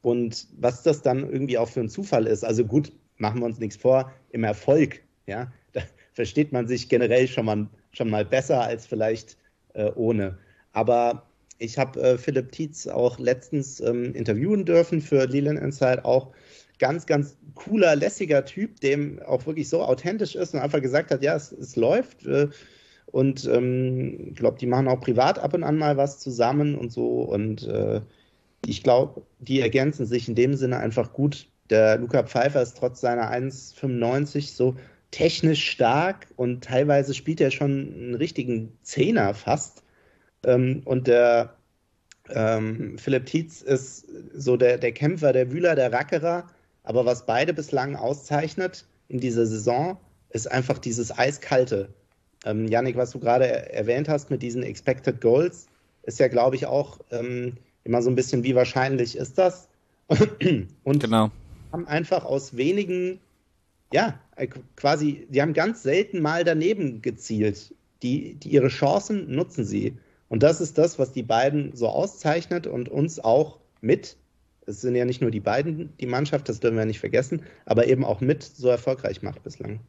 [0.01, 2.43] und was das dann irgendwie auch für ein Zufall ist.
[2.43, 5.81] Also gut, machen wir uns nichts vor, im Erfolg, ja, da
[6.13, 9.35] versteht man sich generell schon mal, schon mal besser als vielleicht
[9.73, 10.37] äh, ohne.
[10.73, 11.23] Aber
[11.57, 16.31] ich habe äh, Philipp Tietz auch letztens ähm, interviewen dürfen für Leland Inside auch.
[16.79, 21.23] Ganz, ganz cooler, lässiger Typ, dem auch wirklich so authentisch ist und einfach gesagt hat,
[21.23, 22.27] ja, es, es läuft.
[22.27, 22.49] Äh,
[23.07, 26.91] und ähm, ich glaube, die machen auch privat ab und an mal was zusammen und
[26.91, 27.21] so.
[27.21, 28.01] Und äh,
[28.67, 31.47] ich glaube, die ergänzen sich in dem Sinne einfach gut.
[31.69, 34.75] Der Luca Pfeiffer ist trotz seiner 1,95 so
[35.11, 39.83] technisch stark und teilweise spielt er schon einen richtigen Zehner fast.
[40.43, 41.55] Ähm, und der
[42.29, 46.47] ähm, Philipp Tietz ist so der, der Kämpfer, der Wühler, der Rackerer.
[46.83, 49.97] Aber was beide bislang auszeichnet in dieser Saison,
[50.29, 51.89] ist einfach dieses Eiskalte.
[52.45, 55.67] Ähm, Janik, was du gerade erwähnt hast mit diesen Expected Goals,
[56.03, 59.67] ist ja, glaube ich, auch ähm, immer so ein bisschen, wie wahrscheinlich ist das?
[60.83, 61.31] Und genau.
[61.71, 63.19] Haben einfach aus wenigen,
[63.93, 67.73] ja, äh, quasi, die haben ganz selten mal daneben gezielt.
[68.03, 69.97] Die, die ihre Chancen nutzen sie.
[70.29, 74.17] Und das ist das, was die beiden so auszeichnet und uns auch mit,
[74.65, 77.87] es sind ja nicht nur die beiden, die Mannschaft, das dürfen wir nicht vergessen, aber
[77.87, 79.79] eben auch mit so erfolgreich macht bislang.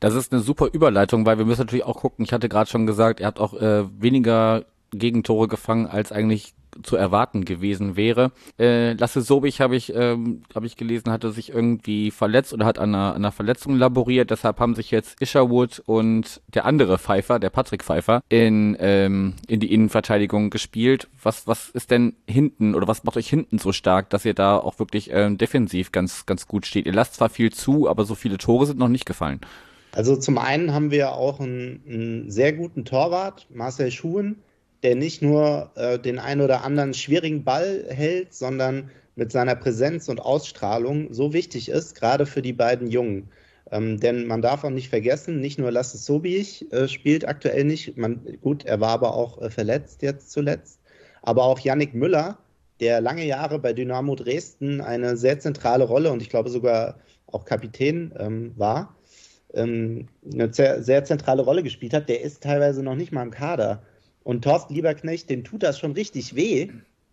[0.00, 2.24] Das ist eine super Überleitung, weil wir müssen natürlich auch gucken.
[2.24, 6.96] Ich hatte gerade schon gesagt, ihr habt auch äh, weniger Gegentore gefangen, als eigentlich zu
[6.96, 8.32] erwarten gewesen wäre.
[8.58, 12.78] Äh, Lasse Sobich habe ich, ähm, hab ich gelesen, hatte sich irgendwie verletzt oder hat
[12.78, 14.30] an einer, einer Verletzung laboriert.
[14.30, 19.60] Deshalb haben sich jetzt Isherwood und der andere Pfeiffer, der Patrick Pfeiffer, in, ähm, in
[19.60, 21.08] die Innenverteidigung gespielt.
[21.22, 24.58] Was, was ist denn hinten oder was macht euch hinten so stark, dass ihr da
[24.58, 26.86] auch wirklich ähm, defensiv ganz, ganz gut steht?
[26.86, 29.40] Ihr lasst zwar viel zu, aber so viele Tore sind noch nicht gefallen.
[29.92, 34.36] Also zum einen haben wir auch einen, einen sehr guten Torwart, Marcel Schuhen,
[34.82, 40.08] der nicht nur äh, den ein oder anderen schwierigen Ball hält, sondern mit seiner Präsenz
[40.08, 43.28] und Ausstrahlung so wichtig ist, gerade für die beiden Jungen.
[43.70, 47.96] Ähm, denn man darf auch nicht vergessen, nicht nur Lasse Sobich äh, spielt aktuell nicht,
[47.96, 50.80] man, gut, er war aber auch äh, verletzt jetzt zuletzt,
[51.22, 52.38] aber auch Yannick Müller,
[52.80, 57.44] der lange Jahre bei Dynamo Dresden eine sehr zentrale Rolle und ich glaube sogar auch
[57.44, 58.96] Kapitän ähm, war,
[59.52, 63.30] ähm, eine sehr, sehr zentrale Rolle gespielt hat, der ist teilweise noch nicht mal im
[63.30, 63.82] Kader.
[64.28, 66.68] Und Thorsten Lieberknecht, dem tut das schon richtig weh.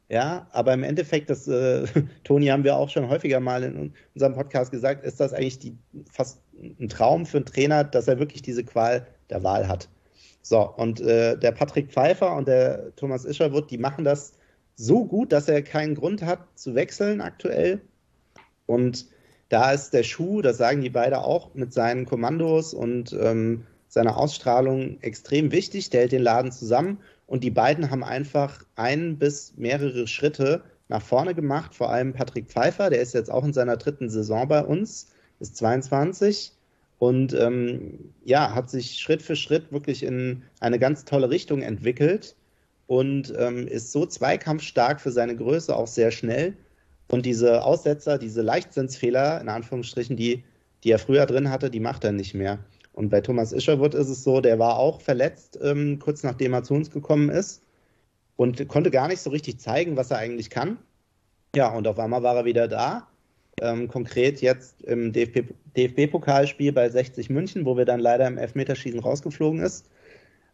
[0.10, 1.86] Ja, aber im Endeffekt, das, äh,
[2.26, 5.78] Toni, haben wir auch schon häufiger mal in unserem Podcast gesagt, ist das eigentlich die,
[6.12, 9.88] fast ein Traum für einen Trainer, dass er wirklich diese Qual der Wahl hat.
[10.42, 14.34] So, und äh, der Patrick Pfeiffer und der Thomas Ischerwood, die machen das
[14.76, 17.80] so gut, dass er keinen Grund hat zu wechseln aktuell.
[18.66, 19.06] Und
[19.48, 23.64] da ist der Schuh, das sagen die beide auch, mit seinen Kommandos und ähm,
[23.96, 25.90] seiner Ausstrahlung extrem wichtig.
[25.90, 31.02] Der hält den Laden zusammen und die beiden haben einfach ein bis mehrere Schritte nach
[31.02, 31.74] vorne gemacht.
[31.74, 35.08] Vor allem Patrick Pfeiffer, der ist jetzt auch in seiner dritten Saison bei uns,
[35.40, 36.52] ist 22
[37.00, 42.36] und ähm, ja, hat sich Schritt für Schritt wirklich in eine ganz tolle Richtung entwickelt
[42.88, 46.58] und ähm, ist so zweikampfstark für seine Größe auch sehr schnell.
[47.08, 50.44] Und diese Aussetzer, diese Leichtsinnsfehler, in Anführungsstrichen, die,
[50.84, 52.60] die er früher drin hatte, die macht er nicht mehr.
[52.96, 56.64] Und bei Thomas Isherwood ist es so, der war auch verletzt, ähm, kurz nachdem er
[56.64, 57.62] zu uns gekommen ist
[58.38, 60.78] und konnte gar nicht so richtig zeigen, was er eigentlich kann.
[61.58, 63.08] Ja, und auf einmal war er wieder da.
[63.62, 69.00] Ähm, konkret jetzt im DFB-Pokalspiel DFB bei 60 München, wo wir dann leider im Elfmeterschießen
[69.02, 69.90] rausgeflogen ist,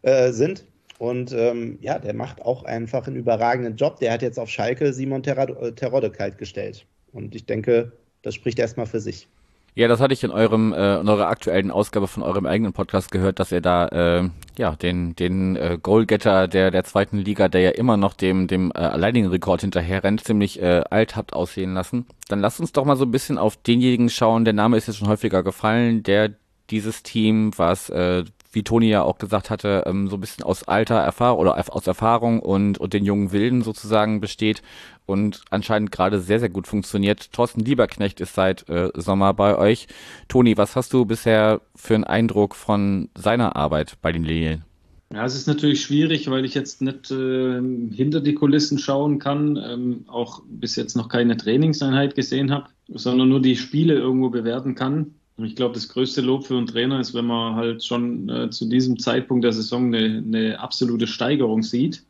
[0.02, 0.64] äh, sind.
[0.98, 4.00] Und ähm, ja, der macht auch einfach einen überragenden Job.
[4.00, 6.86] Der hat jetzt auf Schalke Simon Terodde kalt gestellt.
[7.12, 9.28] Und ich denke, das spricht erstmal für sich.
[9.74, 13.10] Ja, das hatte ich in eurem äh, in eurer aktuellen Ausgabe von eurem eigenen Podcast
[13.10, 17.62] gehört, dass ihr da äh, ja den den äh, Goalgetter der der zweiten Liga, der
[17.62, 21.72] ja immer noch dem dem äh, alleinigen Rekord hinterher rennt, ziemlich äh, alt habt aussehen
[21.72, 22.04] lassen.
[22.28, 24.44] Dann lasst uns doch mal so ein bisschen auf denjenigen schauen.
[24.44, 26.34] Der Name ist jetzt schon häufiger gefallen, der
[26.68, 30.64] dieses Team, was äh, wie Toni ja auch gesagt hatte, ähm, so ein bisschen aus
[30.64, 34.62] alter Erfahrung oder aus Erfahrung und, und den jungen Wilden sozusagen besteht
[35.06, 37.32] und anscheinend gerade sehr, sehr gut funktioniert.
[37.32, 39.88] Thorsten Lieberknecht ist seit äh, Sommer bei euch.
[40.28, 44.64] Toni, was hast du bisher für einen Eindruck von seiner Arbeit bei den Lilien?
[45.12, 47.60] Ja, es ist natürlich schwierig, weil ich jetzt nicht äh,
[47.90, 53.28] hinter die Kulissen schauen kann, ähm, auch bis jetzt noch keine Trainingseinheit gesehen habe, sondern
[53.28, 55.14] nur die Spiele irgendwo bewerten kann.
[55.38, 58.68] Ich glaube, das größte Lob für einen Trainer ist, wenn man halt schon äh, zu
[58.68, 62.04] diesem Zeitpunkt der Saison eine, eine absolute Steigerung sieht.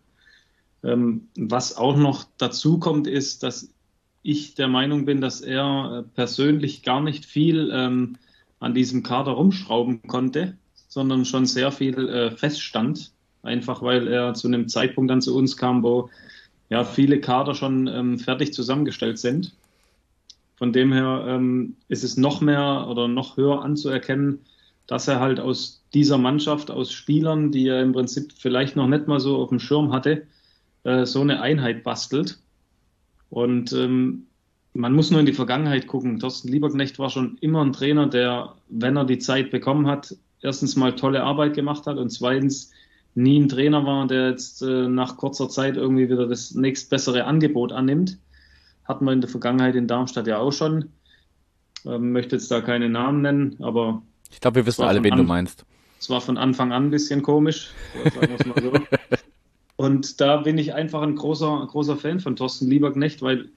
[0.83, 3.73] Ähm, was auch noch dazu kommt, ist, dass
[4.23, 8.17] ich der Meinung bin, dass er äh, persönlich gar nicht viel ähm,
[8.61, 10.57] an diesem Kader rumschrauben konnte,
[10.89, 13.13] sondern schon sehr viel äh, feststand.
[13.43, 16.11] Einfach weil er zu einem Zeitpunkt dann zu uns kam, wo
[16.71, 19.53] ja viele Kader schon ähm, fertig zusammengestellt sind.
[20.63, 24.39] Von dem her ähm, ist es noch mehr oder noch höher anzuerkennen,
[24.87, 29.09] dass er halt aus dieser Mannschaft, aus Spielern, die er im Prinzip vielleicht noch nicht
[29.09, 30.23] mal so auf dem Schirm hatte,
[30.85, 32.39] äh, so eine Einheit bastelt.
[33.29, 34.29] Und ähm,
[34.73, 36.21] man muss nur in die Vergangenheit gucken.
[36.21, 40.77] Thorsten Lieberknecht war schon immer ein Trainer, der, wenn er die Zeit bekommen hat, erstens
[40.77, 42.71] mal tolle Arbeit gemacht hat und zweitens
[43.17, 47.73] nie ein Trainer war, der jetzt äh, nach kurzer Zeit irgendwie wieder das nächstbessere Angebot
[47.73, 48.17] annimmt.
[48.85, 50.91] Hatten wir in der Vergangenheit in Darmstadt ja auch schon.
[51.85, 54.03] Ähm, möchte jetzt da keine Namen nennen, aber.
[54.31, 55.65] Ich glaube, wir wissen alle, wen du meinst.
[56.01, 58.73] Es war von Anfang an ein bisschen komisch, so.
[59.77, 63.49] Und da bin ich einfach ein großer, großer Fan von Thorsten Lieberknecht, weil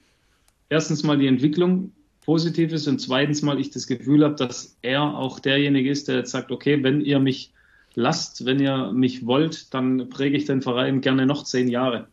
[0.68, 1.92] erstens mal die Entwicklung
[2.24, 6.16] positiv ist und zweitens mal ich das Gefühl habe, dass er auch derjenige ist, der
[6.16, 7.52] jetzt sagt, okay, wenn ihr mich
[7.94, 12.08] lasst, wenn ihr mich wollt, dann präge ich den Verein gerne noch zehn Jahre.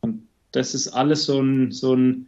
[0.00, 2.27] Und das ist alles so ein, so ein,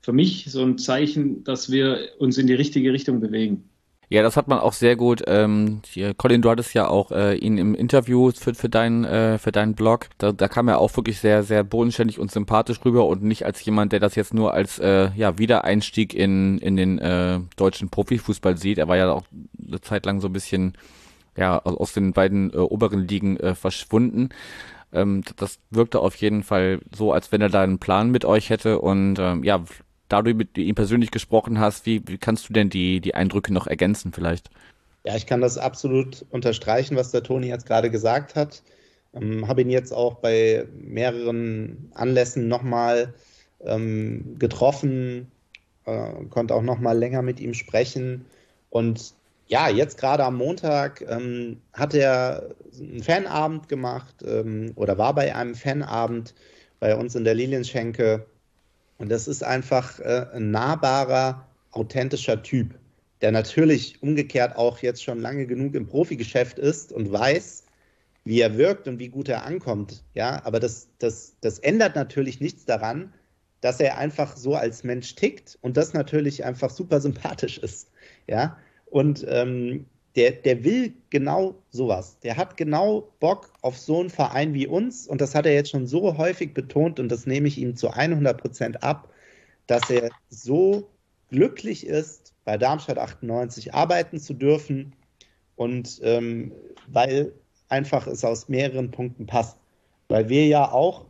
[0.00, 3.70] für mich so ein Zeichen, dass wir uns in die richtige Richtung bewegen.
[4.12, 5.22] Ja, das hat man auch sehr gut.
[5.28, 9.38] Ähm, hier, Colin, du hattest ja auch äh, ihn im Interview für, für, deinen, äh,
[9.38, 10.08] für deinen Blog.
[10.18, 13.64] Da, da kam er auch wirklich sehr, sehr bodenständig und sympathisch rüber und nicht als
[13.64, 18.56] jemand, der das jetzt nur als äh, ja, Wiedereinstieg in, in den äh, deutschen Profifußball
[18.56, 18.78] sieht.
[18.78, 19.26] Er war ja auch
[19.64, 20.74] eine Zeit lang so ein bisschen
[21.36, 24.30] ja, aus den beiden äh, oberen Ligen äh, verschwunden.
[24.92, 28.50] Ähm, das wirkte auf jeden Fall so, als wenn er da einen Plan mit euch
[28.50, 29.62] hätte und ähm, ja,
[30.10, 33.52] da du mit ihm persönlich gesprochen hast, wie, wie kannst du denn die, die Eindrücke
[33.52, 34.50] noch ergänzen vielleicht?
[35.04, 38.62] Ja, ich kann das absolut unterstreichen, was der Toni jetzt gerade gesagt hat.
[39.14, 43.14] Ähm, Habe ihn jetzt auch bei mehreren Anlässen nochmal
[43.64, 45.30] ähm, getroffen,
[45.86, 48.26] äh, konnte auch nochmal länger mit ihm sprechen.
[48.68, 49.14] Und
[49.46, 55.34] ja, jetzt gerade am Montag ähm, hat er einen Fanabend gemacht ähm, oder war bei
[55.34, 56.34] einem Fanabend
[56.78, 58.26] bei uns in der Lilienschenke
[59.00, 62.78] und das ist einfach äh, ein nahbarer, authentischer Typ,
[63.22, 67.64] der natürlich umgekehrt auch jetzt schon lange genug im Profigeschäft ist und weiß,
[68.24, 70.04] wie er wirkt und wie gut er ankommt.
[70.12, 73.14] Ja, aber das, das, das ändert natürlich nichts daran,
[73.62, 77.90] dass er einfach so als Mensch tickt und das natürlich einfach super sympathisch ist.
[78.26, 82.18] Ja, und ähm, der, der will genau sowas.
[82.20, 85.70] Der hat genau Bock auf so einen Verein wie uns und das hat er jetzt
[85.70, 89.12] schon so häufig betont und das nehme ich ihm zu 100 Prozent ab,
[89.66, 90.90] dass er so
[91.28, 94.94] glücklich ist, bei Darmstadt 98 arbeiten zu dürfen
[95.54, 96.52] und ähm,
[96.88, 97.32] weil
[97.68, 99.56] einfach es aus mehreren Punkten passt.
[100.08, 101.06] Weil wir ja auch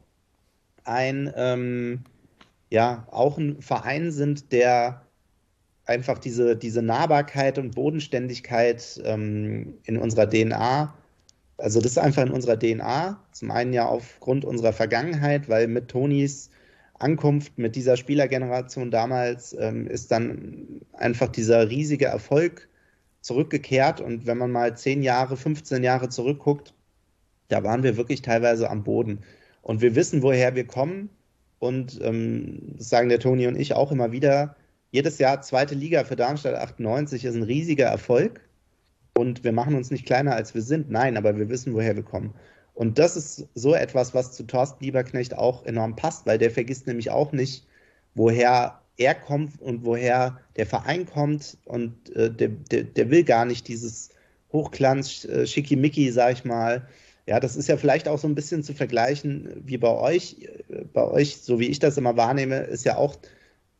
[0.85, 2.05] ein, ähm,
[2.69, 5.07] ja, auch ein Verein sind, der
[5.87, 10.95] einfach diese, diese Nahbarkeit und Bodenständigkeit ähm, in unserer DNA.
[11.59, 13.23] Also das ist einfach in unserer DNA.
[13.33, 16.51] Zum einen ja aufgrund unserer Vergangenheit, weil mit Tonis
[17.01, 22.69] Ankunft, mit dieser Spielergeneration damals ähm, ist dann einfach dieser riesige Erfolg
[23.23, 24.01] zurückgekehrt.
[24.01, 26.75] Und wenn man mal 10 Jahre, 15 Jahre zurückguckt,
[27.49, 29.21] da waren wir wirklich teilweise am Boden.
[29.63, 31.09] Und wir wissen, woher wir kommen.
[31.59, 34.57] Und ähm, das sagen der Toni und ich auch immer wieder,
[34.91, 38.41] jedes Jahr zweite Liga für Darmstadt 98 ist ein riesiger Erfolg.
[39.17, 40.91] Und wir machen uns nicht kleiner, als wir sind.
[40.91, 42.35] Nein, aber wir wissen, woher wir kommen.
[42.75, 46.87] Und das ist so etwas, was zu Thorsten Lieberknecht auch enorm passt, weil der vergisst
[46.87, 47.67] nämlich auch nicht,
[48.15, 51.59] woher er kommt und woher der Verein kommt.
[51.65, 54.11] Und äh, der, der, der, will gar nicht dieses
[54.53, 56.87] Hochglanz, äh, Schickimicki, sag ich mal.
[57.27, 60.37] Ja, das ist ja vielleicht auch so ein bisschen zu vergleichen wie bei euch.
[60.69, 63.17] Äh, bei euch, so wie ich das immer wahrnehme, ist ja auch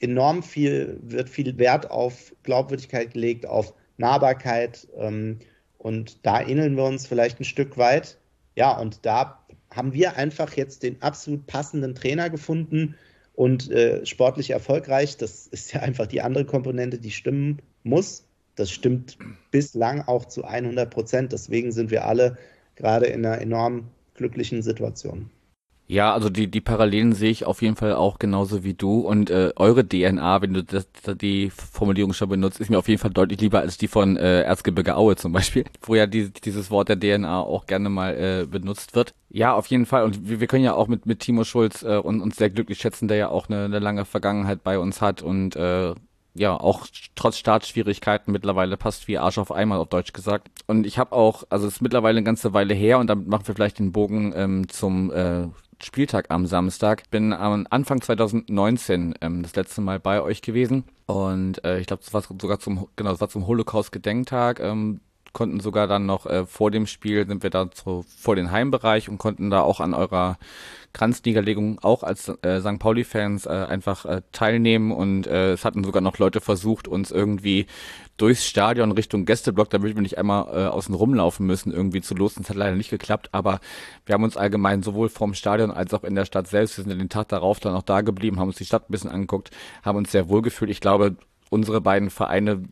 [0.01, 4.89] enorm viel, wird viel Wert auf Glaubwürdigkeit gelegt, auf Nahbarkeit.
[4.97, 5.39] Ähm,
[5.79, 8.19] und da ähneln wir uns vielleicht ein Stück weit.
[8.57, 12.97] Ja, und da haben wir einfach jetzt den absolut passenden Trainer gefunden
[13.35, 15.17] und äh, sportlich erfolgreich.
[15.17, 18.25] Das ist ja einfach die andere Komponente, die stimmen muss.
[18.57, 19.17] Das stimmt
[19.51, 21.33] bislang auch zu 100 Prozent.
[21.33, 22.37] Deswegen sind wir alle
[22.75, 25.31] gerade in einer enorm glücklichen Situation.
[25.91, 29.01] Ja, also die, die Parallelen sehe ich auf jeden Fall auch genauso wie du.
[29.01, 30.87] Und äh, eure DNA, wenn du das,
[31.21, 34.43] die Formulierung schon benutzt, ist mir auf jeden Fall deutlich lieber als die von äh,
[34.43, 38.47] Erzgebirge Aue zum Beispiel, wo ja die, dieses Wort der DNA auch gerne mal äh,
[38.47, 39.15] benutzt wird.
[39.31, 40.05] Ja, auf jeden Fall.
[40.05, 42.79] Und wir, wir können ja auch mit, mit Timo Schulz äh, und, uns sehr glücklich
[42.79, 45.95] schätzen, der ja auch eine, eine lange Vergangenheit bei uns hat und äh,
[46.35, 50.51] ja, auch trotz Startschwierigkeiten mittlerweile passt wie Arsch auf einmal, auf Deutsch gesagt.
[50.69, 53.49] Und ich habe auch, also es ist mittlerweile eine ganze Weile her und damit machen
[53.49, 55.49] wir vielleicht den Bogen ähm, zum äh,
[55.83, 57.11] Spieltag am Samstag.
[57.11, 62.03] Bin am Anfang 2019 ähm, das letzte Mal bei euch gewesen und äh, ich glaube,
[62.05, 64.61] das war sogar zum genau, das war zum Holocaust-Gedenktag.
[64.61, 65.01] Ähm,
[65.33, 69.09] konnten sogar dann noch äh, vor dem Spiel sind wir da so vor den Heimbereich
[69.09, 70.39] und konnten da auch an eurer
[70.93, 72.79] Kranzniederlegung auch als äh, St.
[72.79, 77.67] Pauli-Fans äh, einfach äh, teilnehmen und äh, es hatten sogar noch Leute versucht, uns irgendwie
[78.21, 82.43] durchs Stadion Richtung Gästeblock, damit wir nicht einmal äh, außen rumlaufen müssen, irgendwie zu losen.
[82.43, 83.61] Das hat leider nicht geklappt, aber
[84.05, 86.99] wir haben uns allgemein sowohl vom Stadion als auch in der Stadt selbst, wir sind
[86.99, 89.51] den Tag darauf dann auch da geblieben, haben uns die Stadt ein bisschen angeguckt,
[89.83, 90.71] haben uns sehr wohl gefühlt.
[90.71, 91.17] Ich glaube,
[91.49, 92.65] unsere beiden Vereine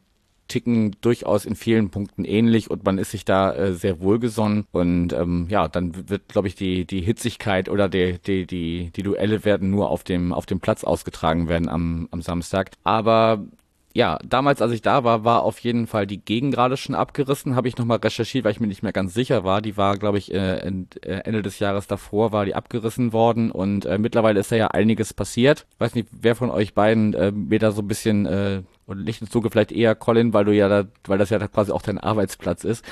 [0.48, 5.12] ticken durchaus in vielen Punkten ähnlich und man ist sich da äh, sehr wohlgesonnen und
[5.12, 9.44] ähm, ja, dann wird, glaube ich, die die Hitzigkeit oder die die die die Duelle
[9.44, 12.70] werden nur auf dem auf dem Platz ausgetragen werden am am Samstag.
[12.82, 13.44] Aber
[13.98, 17.56] ja, damals, als ich da war, war auf jeden Fall die Gegengrade schon abgerissen.
[17.56, 19.61] Habe ich nochmal recherchiert, weil ich mir nicht mehr ganz sicher war.
[19.61, 23.87] Die war, glaube ich, äh, äh, Ende des Jahres davor war die abgerissen worden und
[23.87, 25.66] äh, mittlerweile ist da ja einiges passiert.
[25.80, 29.20] Weiß nicht, wer von euch beiden äh, mir da so ein bisschen äh, und nicht
[29.20, 31.82] ins Zuge vielleicht eher Colin, weil du ja da, weil das ja da quasi auch
[31.82, 32.84] dein Arbeitsplatz ist.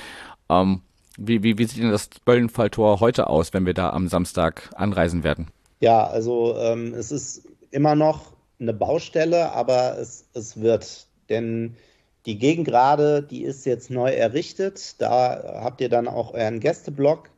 [0.48, 0.80] Ähm,
[1.16, 5.22] wie, wie, wie sieht denn das Böllenfalltor heute aus, wenn wir da am Samstag anreisen
[5.22, 5.52] werden?
[5.78, 11.06] Ja, also ähm, es ist immer noch eine Baustelle, aber es, es wird.
[11.28, 11.76] Denn
[12.26, 15.00] die Gegengrade, die ist jetzt neu errichtet.
[15.00, 17.30] Da habt ihr dann auch euren Gästeblock.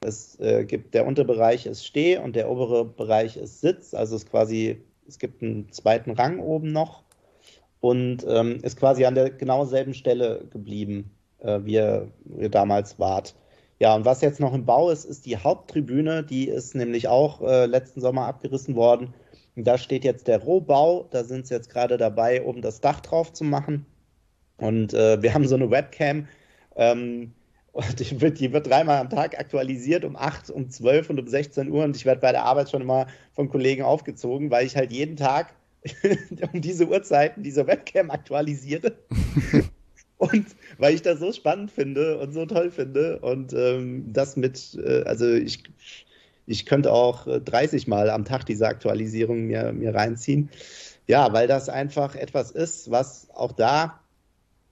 [0.00, 3.94] Es äh, gibt der Unterbereich ist Steh und der obere Bereich ist Sitz.
[3.94, 7.04] Also es quasi, es gibt einen zweiten Rang oben noch
[7.80, 12.50] und ähm, ist quasi an der genau selben Stelle geblieben, äh, wie, ihr, wie ihr
[12.50, 13.34] damals wart.
[13.80, 16.22] Ja, und was jetzt noch im Bau ist, ist die Haupttribüne.
[16.22, 19.14] Die ist nämlich auch äh, letzten Sommer abgerissen worden
[19.56, 23.32] da steht jetzt der Rohbau, da sind sie jetzt gerade dabei, um das Dach drauf
[23.32, 23.86] zu machen.
[24.56, 26.26] Und äh, wir haben so eine Webcam,
[26.76, 27.32] ähm,
[27.98, 31.70] die, wird, die wird dreimal am Tag aktualisiert, um 8, um 12 und um 16
[31.70, 31.84] Uhr.
[31.84, 35.16] Und ich werde bei der Arbeit schon immer von Kollegen aufgezogen, weil ich halt jeden
[35.16, 35.54] Tag
[36.52, 38.92] um diese Uhrzeiten diese Webcam aktualisiere.
[40.18, 40.46] und
[40.78, 43.18] weil ich das so spannend finde und so toll finde.
[43.20, 45.62] Und ähm, das mit, äh, also ich
[46.46, 50.50] ich könnte auch 30 äh, Mal am Tag diese Aktualisierung mir, mir reinziehen.
[51.06, 54.00] Ja, weil das einfach etwas ist, was auch da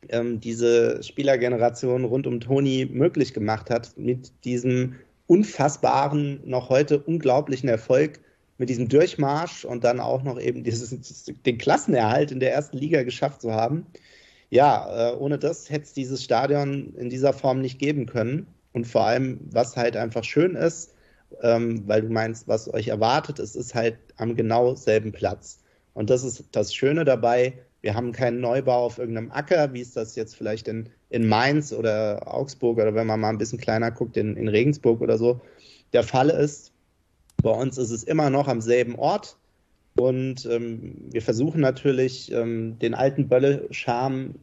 [0.08, 7.68] ähm, diese Spielergeneration rund um Toni möglich gemacht hat, mit diesem unfassbaren, noch heute unglaublichen
[7.68, 8.20] Erfolg,
[8.58, 10.90] mit diesem Durchmarsch und dann auch noch eben dieses,
[11.46, 13.86] den Klassenerhalt in der ersten Liga geschafft zu haben.
[14.50, 18.46] Ja, äh, ohne das hätte es dieses Stadion in dieser Form nicht geben können.
[18.72, 20.94] Und vor allem, was halt einfach schön ist,
[21.42, 25.60] ähm, weil du meinst, was euch erwartet, es ist halt am genau selben Platz.
[25.94, 27.54] Und das ist das Schöne dabei.
[27.80, 31.72] Wir haben keinen Neubau auf irgendeinem Acker, wie es das jetzt vielleicht in, in Mainz
[31.72, 35.40] oder Augsburg oder wenn man mal ein bisschen kleiner guckt, in, in Regensburg oder so,
[35.92, 36.72] der Fall ist.
[37.42, 39.36] Bei uns ist es immer noch am selben Ort.
[39.96, 44.36] Und ähm, wir versuchen natürlich, ähm, den alten Bölle-Charme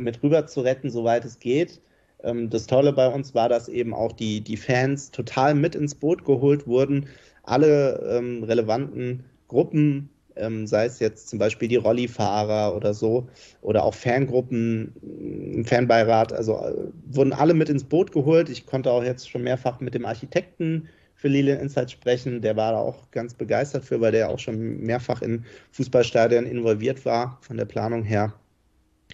[0.00, 1.80] mit rüber zu retten, soweit es geht.
[2.22, 5.94] Ähm, das Tolle bei uns war, dass eben auch die, die Fans total mit ins
[5.94, 7.06] Boot geholt wurden.
[7.42, 13.28] Alle ähm, relevanten Gruppen, ähm, sei es jetzt zum Beispiel die Rollifahrer oder so,
[13.60, 16.74] oder auch Fangruppen, im Fanbeirat, also äh,
[17.06, 18.48] wurden alle mit ins Boot geholt.
[18.48, 22.40] Ich konnte auch jetzt schon mehrfach mit dem Architekten für Lilian Insight sprechen.
[22.40, 27.04] Der war da auch ganz begeistert für, weil der auch schon mehrfach in Fußballstadien involviert
[27.04, 28.32] war, von der Planung her.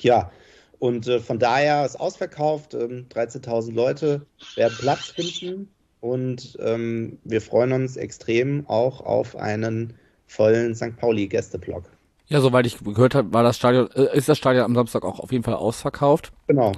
[0.00, 0.30] Ja,
[0.78, 2.74] und äh, von daher ist ausverkauft.
[2.74, 5.70] Ähm, 13.000 Leute werden Platz finden.
[6.00, 9.94] Und ähm, wir freuen uns extrem auch auf einen
[10.26, 10.96] vollen St.
[10.96, 11.84] Pauli-Gästeblock.
[12.28, 15.18] Ja, soweit ich gehört habe, war das Stadion, äh, ist das Stadion am Samstag auch
[15.18, 16.30] auf jeden Fall ausverkauft.
[16.46, 16.72] Genau.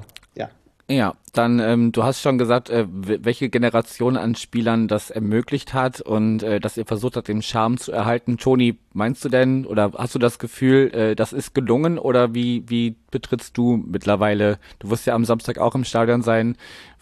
[0.90, 6.00] Ja, dann, ähm, du hast schon gesagt, äh, welche Generation an Spielern das ermöglicht hat
[6.00, 8.38] und äh, dass ihr versucht habt, den Charme zu erhalten.
[8.38, 12.64] Toni, meinst du denn oder hast du das Gefühl, äh, das ist gelungen oder wie,
[12.66, 16.56] wie betrittst du mittlerweile, du wirst ja am Samstag auch im Stadion sein,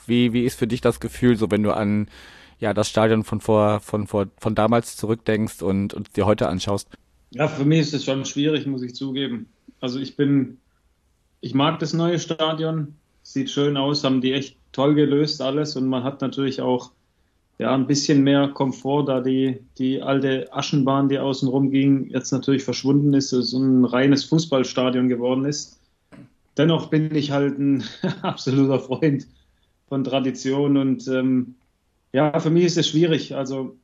[0.07, 2.09] wie, wie ist für dich das Gefühl, so wenn du an
[2.59, 6.91] ja das Stadion von vor, von vor, von damals zurückdenkst und, und dir heute anschaust?
[7.31, 9.47] Ja, für mich ist es schon schwierig, muss ich zugeben.
[9.81, 10.59] Also ich bin,
[11.41, 12.95] ich mag das neue Stadion
[13.33, 16.93] sieht schön aus, haben die echt toll gelöst alles und man hat natürlich auch
[17.59, 22.33] ja, ein bisschen mehr Komfort, da die, die alte Aschenbahn, die außen rum ging, jetzt
[22.33, 25.79] natürlich verschwunden ist, es ein reines Fußballstadion geworden ist.
[26.57, 27.85] Dennoch bin ich halt ein
[28.23, 29.27] absoluter Freund
[29.89, 31.55] von Tradition und ähm,
[32.13, 33.35] ja, für mich ist es schwierig.
[33.35, 33.77] Also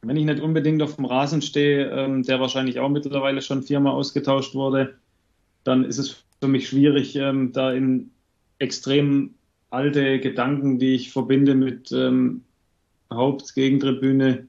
[0.00, 3.92] wenn ich nicht unbedingt auf dem Rasen stehe, ähm, der wahrscheinlich auch mittlerweile schon viermal
[3.92, 4.94] ausgetauscht wurde,
[5.64, 8.10] dann ist es für mich schwierig, ähm, da in
[8.60, 9.34] extrem
[9.70, 12.42] alte Gedanken, die ich verbinde mit ähm,
[13.12, 14.46] Hauptgegentribüne,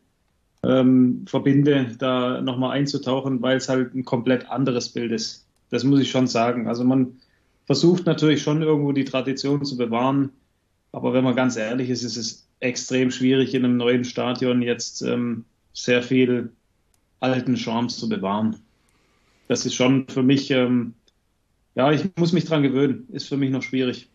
[0.64, 5.48] ähm, verbinde, da nochmal einzutauchen, weil es halt ein komplett anderes Bild ist.
[5.72, 6.68] Das muss ich schon sagen.
[6.68, 7.18] Also man
[7.66, 10.30] versucht natürlich schon irgendwo die Tradition zu bewahren,
[10.92, 15.02] aber wenn man ganz ehrlich ist, ist es extrem schwierig in einem neuen Stadion jetzt
[15.02, 16.52] ähm, sehr viel
[17.20, 18.58] alten Charme zu bewahren.
[19.48, 20.94] Das ist schon für mich, ähm,
[21.76, 24.10] ja, ich muss mich dran gewöhnen, ist für mich noch schwierig.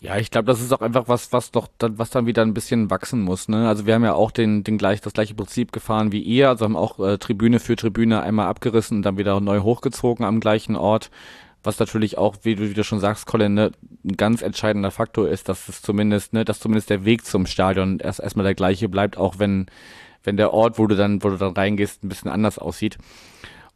[0.00, 2.52] Ja, ich glaube, das ist auch einfach was, was doch dann, was dann wieder ein
[2.52, 3.48] bisschen wachsen muss.
[3.48, 3.66] Ne?
[3.66, 6.66] Also wir haben ja auch den, den gleich, das gleiche Prinzip gefahren wie ihr, also
[6.66, 10.76] haben auch äh, Tribüne für Tribüne einmal abgerissen und dann wieder neu hochgezogen am gleichen
[10.76, 11.10] Ort.
[11.62, 13.72] Was natürlich auch, wie du, wie du schon sagst, Colin, ne,
[14.04, 17.98] ein ganz entscheidender Faktor ist, dass es zumindest, ne, dass zumindest der Weg zum Stadion
[17.98, 19.66] erst erstmal der gleiche bleibt, auch wenn,
[20.22, 22.98] wenn der Ort, wo du dann, wo du dann reingehst, ein bisschen anders aussieht.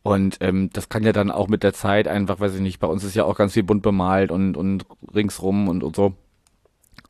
[0.02, 2.86] Und ähm, das kann ja dann auch mit der Zeit einfach, weiß ich nicht, bei
[2.86, 6.14] uns ist ja auch ganz viel bunt bemalt und, und ringsrum und, und so.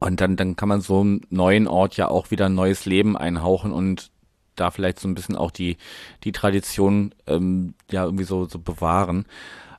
[0.00, 3.16] Und dann, dann kann man so einem neuen Ort ja auch wieder ein neues Leben
[3.16, 4.10] einhauchen und
[4.56, 5.76] da vielleicht so ein bisschen auch die,
[6.24, 9.26] die Tradition ähm, ja irgendwie so, so bewahren.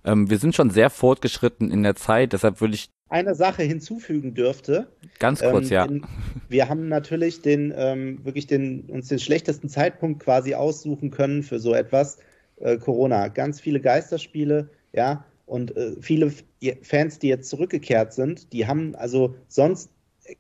[0.06, 4.34] Ähm, wir sind schon sehr fortgeschritten in der Zeit, deshalb würde ich eine Sache hinzufügen
[4.34, 4.88] dürfte.
[5.20, 5.88] Ganz kurz, ähm, ja.
[6.48, 11.60] wir haben natürlich den ähm, wirklich den uns den schlechtesten Zeitpunkt quasi aussuchen können für
[11.60, 12.20] so etwas
[12.62, 13.28] äh, Corona.
[13.28, 16.32] Ganz viele Geisterspiele, ja, und äh, viele
[16.82, 19.90] Fans, die jetzt zurückgekehrt sind, die haben, also sonst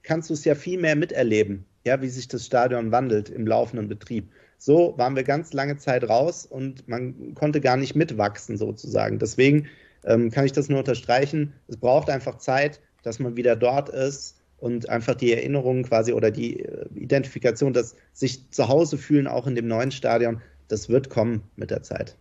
[0.03, 3.89] kannst du es ja viel mehr miterleben, ja, wie sich das Stadion wandelt im laufenden
[3.89, 4.31] Betrieb.
[4.57, 9.19] So waren wir ganz lange Zeit raus und man konnte gar nicht mitwachsen sozusagen.
[9.19, 9.67] Deswegen
[10.05, 11.53] ähm, kann ich das nur unterstreichen.
[11.67, 16.31] Es braucht einfach Zeit, dass man wieder dort ist und einfach die Erinnerungen quasi oder
[16.31, 20.41] die äh, Identifikation, dass sich zu Hause fühlen, auch in dem neuen Stadion,
[20.71, 22.15] das wird kommen mit der Zeit.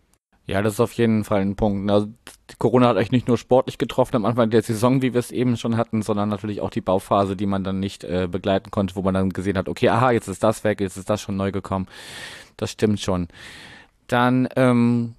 [0.47, 1.89] Ja, das ist auf jeden Fall ein Punkt.
[1.89, 2.07] Also,
[2.57, 5.55] Corona hat euch nicht nur sportlich getroffen am Anfang der Saison, wie wir es eben
[5.55, 9.01] schon hatten, sondern natürlich auch die Bauphase, die man dann nicht äh, begleiten konnte, wo
[9.01, 11.51] man dann gesehen hat, okay, aha, jetzt ist das weg, jetzt ist das schon neu
[11.51, 11.87] gekommen.
[12.57, 13.27] Das stimmt schon.
[14.07, 15.15] Dann ähm,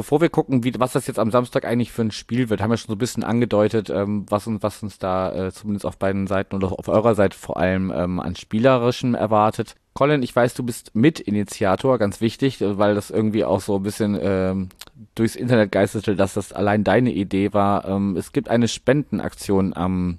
[0.00, 2.70] bevor wir gucken, wie, was das jetzt am Samstag eigentlich für ein Spiel wird, haben
[2.70, 5.98] wir schon so ein bisschen angedeutet, ähm, was, uns, was uns da äh, zumindest auf
[5.98, 9.74] beiden Seiten oder auf eurer Seite vor allem ähm, an Spielerischem erwartet.
[9.92, 13.82] Colin, ich weiß, du bist Mitinitiator, ganz wichtig, äh, weil das irgendwie auch so ein
[13.82, 14.70] bisschen ähm,
[15.14, 17.86] durchs Internet geisterte, dass das allein deine Idee war.
[17.86, 20.16] Ähm, es gibt eine Spendenaktion am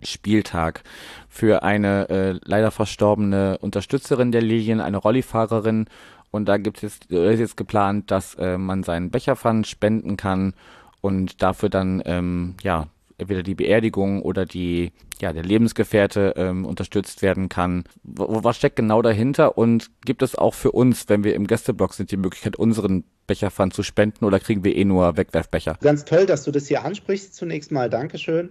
[0.00, 0.84] Spieltag
[1.28, 5.88] für eine äh, leider verstorbene Unterstützerin der Lilien, eine Rollifahrerin
[6.30, 10.54] und da gibt es jetzt, ist jetzt geplant, dass äh, man seinen Becherpfand spenden kann
[11.00, 17.22] und dafür dann ähm, ja entweder die Beerdigung oder die ja der Lebensgefährte ähm, unterstützt
[17.22, 17.84] werden kann.
[18.04, 21.94] W was steckt genau dahinter und gibt es auch für uns, wenn wir im Gästeblock
[21.94, 25.78] sind, die Möglichkeit, unseren Becherpfand zu spenden oder kriegen wir eh nur Wegwerfbecher?
[25.80, 27.34] Ganz toll, dass du das hier ansprichst.
[27.34, 28.50] Zunächst mal Dankeschön.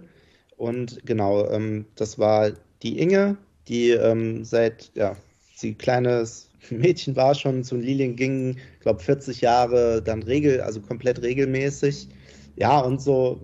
[0.56, 2.50] Und genau, ähm, das war
[2.82, 3.36] die Inge,
[3.68, 5.16] die ähm, seit ja
[5.54, 11.22] sie kleines Mädchen war schon zu Lilien ging, glaube 40 Jahre dann regel, also komplett
[11.22, 12.08] regelmäßig.
[12.56, 13.40] Ja, und so,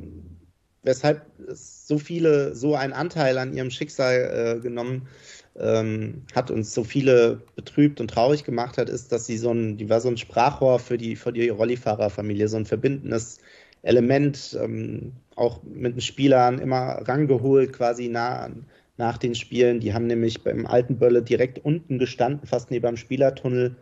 [0.82, 5.08] weshalb so viele so einen Anteil an ihrem Schicksal äh, genommen
[5.56, 9.76] ähm, hat und so viele betrübt und traurig gemacht hat, ist, dass sie so ein,
[9.76, 13.38] die war so ein Sprachrohr für die, für die Rollifahrerfamilie, so ein verbindendes
[13.82, 18.66] Element, ähm, auch mit den Spielern immer rangeholt, quasi nah an,
[18.97, 19.80] nach den Spielen.
[19.80, 23.76] Die haben nämlich beim alten Bölle direkt unten gestanden, fast neben dem Spielertunnel.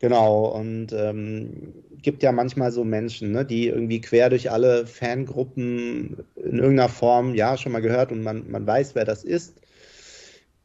[0.00, 6.24] Genau, und ähm, gibt ja manchmal so Menschen, ne, die irgendwie quer durch alle Fangruppen
[6.36, 9.60] in irgendeiner Form, ja, schon mal gehört und man, man weiß, wer das ist.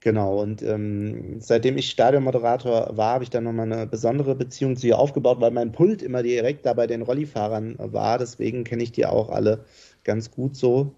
[0.02, 4.88] Genau, und ähm, seitdem ich Stadionmoderator war, habe ich dann nochmal eine besondere Beziehung zu
[4.88, 8.18] ihr aufgebaut, weil mein Pult immer direkt da bei den Rollifahrern war.
[8.18, 9.66] Deswegen kenne ich die auch alle
[10.06, 10.96] ganz gut so.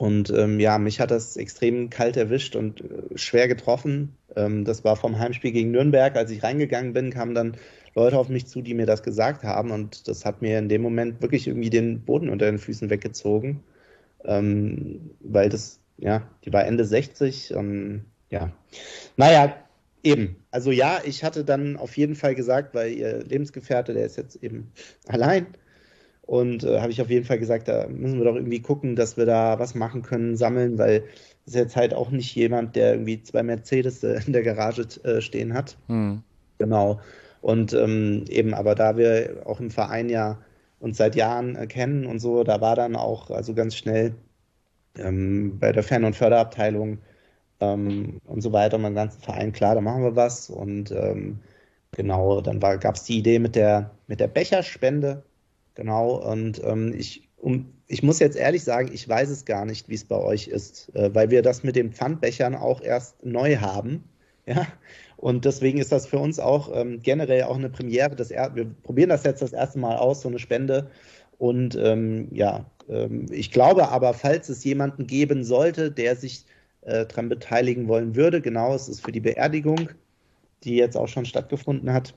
[0.00, 4.16] Und ähm, ja, mich hat das extrem kalt erwischt und äh, schwer getroffen.
[4.34, 6.16] Ähm, das war vom Heimspiel gegen Nürnberg.
[6.16, 7.58] Als ich reingegangen bin, kamen dann
[7.94, 9.70] Leute auf mich zu, die mir das gesagt haben.
[9.70, 13.62] Und das hat mir in dem Moment wirklich irgendwie den Boden unter den Füßen weggezogen.
[14.24, 17.50] Ähm, weil das, ja, die war Ende 60.
[17.50, 18.52] Ähm, ja,
[19.18, 19.54] naja,
[20.02, 20.36] eben.
[20.50, 24.42] Also ja, ich hatte dann auf jeden Fall gesagt, weil ihr Lebensgefährte, der ist jetzt
[24.42, 24.72] eben
[25.08, 25.46] allein
[26.30, 29.16] und äh, habe ich auf jeden Fall gesagt, da müssen wir doch irgendwie gucken, dass
[29.16, 31.00] wir da was machen können, sammeln, weil
[31.44, 34.86] das ist jetzt halt auch nicht jemand, der irgendwie zwei Mercedes äh, in der Garage
[35.02, 35.76] äh, stehen hat.
[35.88, 36.22] Hm.
[36.58, 37.00] Genau.
[37.40, 40.38] Und ähm, eben, aber da wir auch im Verein ja
[40.78, 44.14] uns seit Jahren äh, kennen und so, da war dann auch also ganz schnell
[44.98, 46.98] ähm, bei der Fan- und Förderabteilung
[47.58, 50.48] ähm, und so weiter, mein ganzen Verein, klar, da machen wir was.
[50.48, 51.40] Und ähm,
[51.90, 55.24] genau, dann gab es die Idee mit der, mit der Becherspende.
[55.80, 59.88] Genau, und ähm, ich, um, ich muss jetzt ehrlich sagen, ich weiß es gar nicht,
[59.88, 63.56] wie es bei euch ist, äh, weil wir das mit den Pfandbechern auch erst neu
[63.56, 64.04] haben.
[64.46, 64.66] Ja,
[65.16, 68.16] Und deswegen ist das für uns auch ähm, generell auch eine Premiere.
[68.16, 70.90] Das er wir probieren das jetzt das erste Mal aus, so eine Spende.
[71.38, 76.46] Und ähm, ja, ähm, ich glaube aber, falls es jemanden geben sollte, der sich
[76.82, 79.90] äh, daran beteiligen wollen würde, genau, es ist für die Beerdigung,
[80.64, 82.14] die jetzt auch schon stattgefunden hat.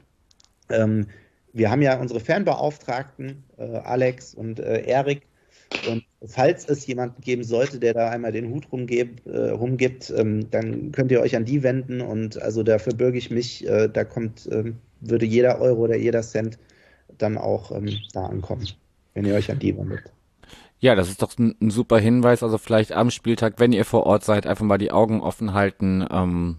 [1.54, 5.22] Wir haben ja unsere Fanbeauftragten, äh, Alex und äh, Erik,
[5.90, 10.50] und falls es jemanden geben sollte, der da einmal den Hut rumgebt, äh, rumgibt, ähm,
[10.52, 14.04] dann könnt ihr euch an die wenden und also dafür bürge ich mich, äh, da
[14.04, 16.58] kommt, ähm, würde jeder Euro oder jeder Cent
[17.18, 18.68] dann auch ähm, da ankommen,
[19.14, 20.12] wenn ihr euch an die wendet.
[20.80, 22.44] Ja, das ist doch ein, ein, super Hinweis.
[22.44, 26.06] Also vielleicht am Spieltag, wenn ihr vor Ort seid, einfach mal die Augen offen halten.
[26.12, 26.58] Ähm,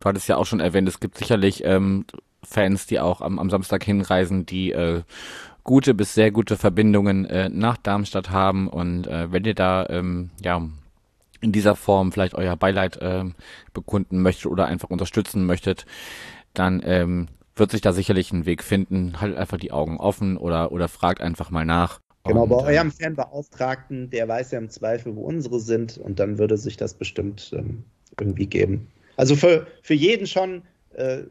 [0.00, 2.04] du hattest ja auch schon erwähnt, es gibt sicherlich ähm,
[2.44, 5.02] Fans, die auch am, am Samstag hinreisen, die äh,
[5.64, 8.68] gute bis sehr gute Verbindungen äh, nach Darmstadt haben.
[8.68, 10.60] Und äh, wenn ihr da ähm, ja
[11.40, 13.24] in dieser Form vielleicht euer Beileid äh,
[13.72, 15.86] bekunden möchtet oder einfach unterstützen möchtet,
[16.54, 19.20] dann ähm, wird sich da sicherlich ein Weg finden.
[19.20, 22.00] Haltet einfach die Augen offen oder, oder fragt einfach mal nach.
[22.24, 26.20] Genau, und, bei eurem äh, Fanbeauftragten, der weiß ja im Zweifel, wo unsere sind und
[26.20, 27.84] dann würde sich das bestimmt ähm,
[28.18, 28.88] irgendwie geben.
[29.16, 30.62] Also für, für jeden schon
[30.94, 31.24] äh,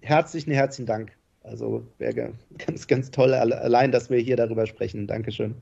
[0.00, 1.12] herzlichen, herzlichen Dank.
[1.42, 5.06] Also wäre ganz, ganz toll, allein, dass wir hier darüber sprechen.
[5.06, 5.56] Dankeschön.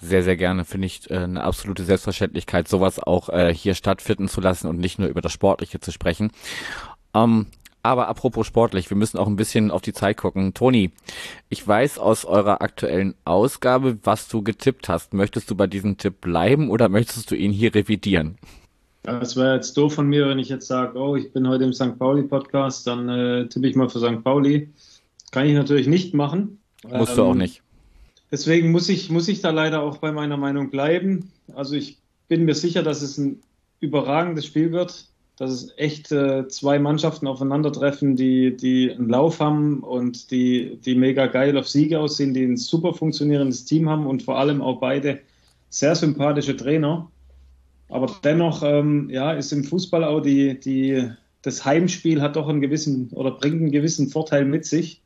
[0.00, 0.64] Sehr, sehr gerne.
[0.64, 4.98] Finde ich äh, eine absolute Selbstverständlichkeit, sowas auch äh, hier stattfinden zu lassen und nicht
[4.98, 6.30] nur über das Sportliche zu sprechen.
[7.14, 7.46] Ähm,
[7.82, 10.54] aber apropos sportlich, wir müssen auch ein bisschen auf die Zeit gucken.
[10.54, 10.92] Toni,
[11.48, 15.14] ich weiß aus eurer aktuellen Ausgabe, was du getippt hast.
[15.14, 18.38] Möchtest du bei diesem Tipp bleiben oder möchtest du ihn hier revidieren?
[19.04, 21.72] Es wäre jetzt doof von mir, wenn ich jetzt sage, oh, ich bin heute im
[21.72, 21.98] St.
[21.98, 24.22] Pauli-Podcast, dann äh, tippe ich mal für St.
[24.22, 24.68] Pauli.
[25.30, 26.58] Kann ich natürlich nicht machen.
[26.84, 27.62] Musst ähm, du auch ähm, nicht.
[28.30, 31.32] Deswegen muss ich, muss ich da leider auch bei meiner Meinung bleiben.
[31.54, 33.40] Also ich bin mir sicher, dass es ein
[33.80, 35.06] überragendes Spiel wird,
[35.38, 40.94] dass es echt äh, zwei Mannschaften aufeinandertreffen, die, die einen Lauf haben und die, die
[40.94, 44.80] mega geil auf Siege aussehen, die ein super funktionierendes Team haben und vor allem auch
[44.80, 45.20] beide
[45.70, 47.10] sehr sympathische Trainer.
[47.88, 51.08] Aber dennoch, ähm, ja, ist im Fußball auch die, die,
[51.42, 55.00] das Heimspiel hat doch einen gewissen oder bringt einen gewissen Vorteil mit sich.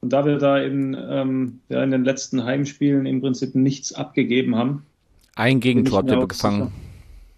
[0.00, 4.56] Und da wir da in, ähm, ja, in den letzten Heimspielen im Prinzip nichts abgegeben
[4.56, 4.84] haben.
[5.36, 6.72] Ein Gegentor habt ihr gefangen.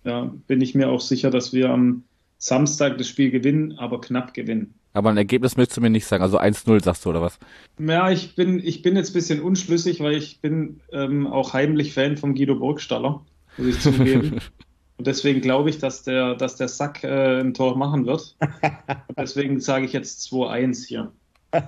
[0.05, 2.05] Sicher, ja, bin ich mir auch sicher, dass wir am
[2.39, 4.75] Samstag das Spiel gewinnen, aber knapp gewinnen.
[4.95, 7.39] Aber ein Ergebnis möchtest du mir nicht sagen, also 1-0 sagst du oder was?
[7.79, 11.93] Ja, ich bin, ich bin jetzt ein bisschen unschlüssig, weil ich bin ähm, auch heimlich
[11.93, 13.21] Fan von Guido Burgstaller,
[13.59, 14.41] muss ich zugeben.
[14.99, 18.37] Und deswegen glaube ich, dass der, dass der Sack äh, ein Tor machen wird.
[18.41, 21.13] Und deswegen sage ich jetzt 2-1 hier.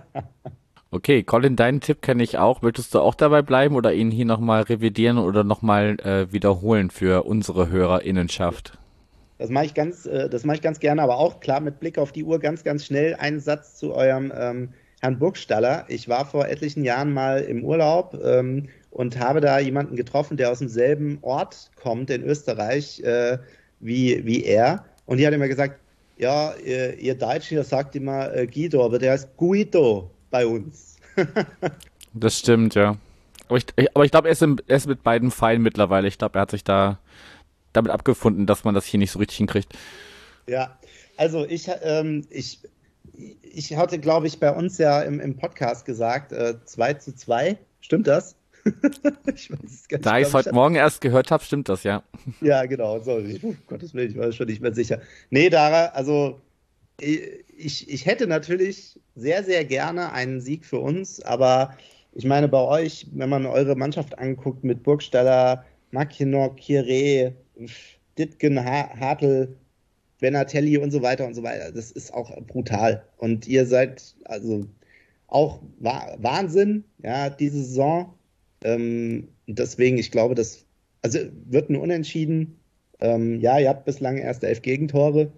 [0.93, 2.63] Okay, Colin, deinen Tipp kenne ich auch.
[2.63, 7.27] Möchtest du auch dabei bleiben oder ihn hier nochmal revidieren oder nochmal äh, wiederholen für
[7.27, 8.77] unsere HörerInnenschaft?
[9.39, 11.97] Das mache ich ganz, äh, das mache ich ganz gerne, aber auch klar mit Blick
[11.97, 14.71] auf die Uhr ganz, ganz schnell einen Satz zu eurem ähm,
[15.01, 15.85] Herrn Burgstaller.
[15.87, 20.51] Ich war vor etlichen Jahren mal im Urlaub ähm, und habe da jemanden getroffen, der
[20.51, 23.39] aus demselben Ort kommt in Österreich äh,
[23.81, 24.85] wie, wie er.
[25.07, 25.81] Und die hat immer gesagt,
[26.19, 30.97] ja, ihr, ihr Deutschen, ihr sagt immer äh, Guido, aber der heißt Guido bei uns.
[32.13, 32.97] das stimmt, ja.
[33.49, 36.07] Aber ich, aber ich glaube, er, er, ist mit beiden fein mittlerweile.
[36.07, 36.99] Ich glaube, er hat sich da
[37.73, 39.73] damit abgefunden, dass man das hier nicht so richtig hinkriegt.
[40.47, 40.79] Ja,
[41.17, 42.61] also ich, ähm, ich,
[43.43, 47.59] ich hatte, glaube ich, bei uns ja im, im Podcast gesagt, äh, 2 zu 2.
[47.81, 48.37] Stimmt das?
[49.35, 49.51] ich
[49.89, 52.03] gar da ich es heute Morgen erst gehört habe, stimmt das, ja.
[52.41, 53.01] Ja, genau.
[53.01, 53.39] Sorry.
[53.43, 55.01] Um Gottes Willen, ich war schon nicht mehr sicher.
[55.31, 56.41] Nee, Dara, also
[57.01, 61.77] ich, ich hätte natürlich sehr, sehr gerne einen Sieg für uns, aber
[62.13, 67.33] ich meine, bei euch, wenn man eure Mannschaft anguckt mit Burgstaller, Mackinock, Kire,
[68.19, 69.57] Ditgen, Hartl,
[70.21, 73.05] Benatelli und so weiter und so weiter, das ist auch brutal.
[73.17, 74.67] Und ihr seid also
[75.29, 78.15] auch Wahnsinn, ja, diese Saison.
[78.63, 80.67] Ähm, deswegen, ich glaube, das
[81.03, 82.59] also wird ein Unentschieden.
[83.01, 85.33] Ähm, ja, ihr habt bislang erst elf Gegentore,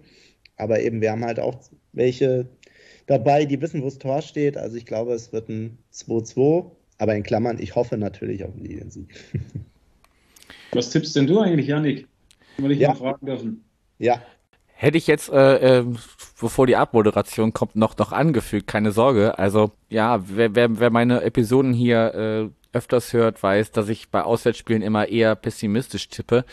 [0.57, 1.55] aber eben wir haben halt auch
[1.93, 2.47] welche
[3.05, 4.57] dabei, die wissen, wo das Tor steht.
[4.57, 8.65] Also ich glaube, es wird ein 2-2, aber in Klammern, ich hoffe natürlich auf einen
[8.65, 9.13] Liliensieg.
[10.71, 12.07] Was tippst denn du eigentlich, Janik?
[12.57, 12.89] Wenn ich ja.
[12.89, 13.63] mal fragen dürfen.
[13.99, 14.21] Ja.
[14.75, 15.85] Hätte ich jetzt, äh, äh,
[16.41, 19.37] bevor die Abmoderation kommt, noch, noch angefügt, keine Sorge.
[19.37, 24.23] Also ja, wer, wer, wer meine Episoden hier äh, öfters hört, weiß, dass ich bei
[24.23, 26.45] Auswärtsspielen immer eher pessimistisch tippe,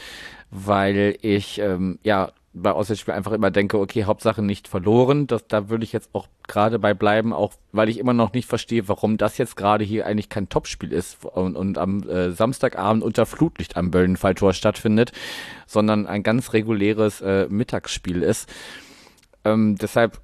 [0.50, 5.26] weil ich ähm, ja bei Auswärtsspielen einfach immer denke, okay, Hauptsache nicht verloren.
[5.28, 8.48] Das, da würde ich jetzt auch gerade bei bleiben, auch weil ich immer noch nicht
[8.48, 13.04] verstehe, warum das jetzt gerade hier eigentlich kein Topspiel ist und, und am äh, Samstagabend
[13.04, 15.12] unter Flutlicht am Böllenfalltor stattfindet,
[15.66, 18.48] sondern ein ganz reguläres äh, Mittagsspiel ist.
[19.44, 20.20] Ähm, deshalb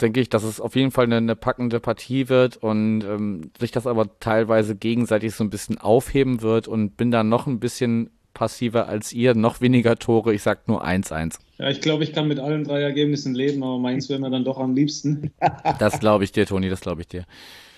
[0.00, 3.70] denke ich, dass es auf jeden Fall eine, eine packende Partie wird und ähm, sich
[3.70, 8.10] das aber teilweise gegenseitig so ein bisschen aufheben wird und bin da noch ein bisschen
[8.34, 10.34] passiver als ihr, noch weniger Tore.
[10.34, 11.38] Ich sag nur 1-1.
[11.58, 14.44] Ja, ich glaube, ich kann mit allen drei Ergebnissen leben, aber meins wäre mir dann
[14.44, 15.32] doch am liebsten.
[15.78, 17.24] das glaube ich dir, Toni, das glaube ich dir.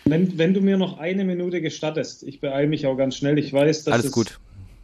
[0.04, 3.38] Wenn, wenn du mir noch eine Minute gestattest, ich beeile mich auch ganz schnell.
[3.38, 4.40] Ich weiß, dass Alles es gut.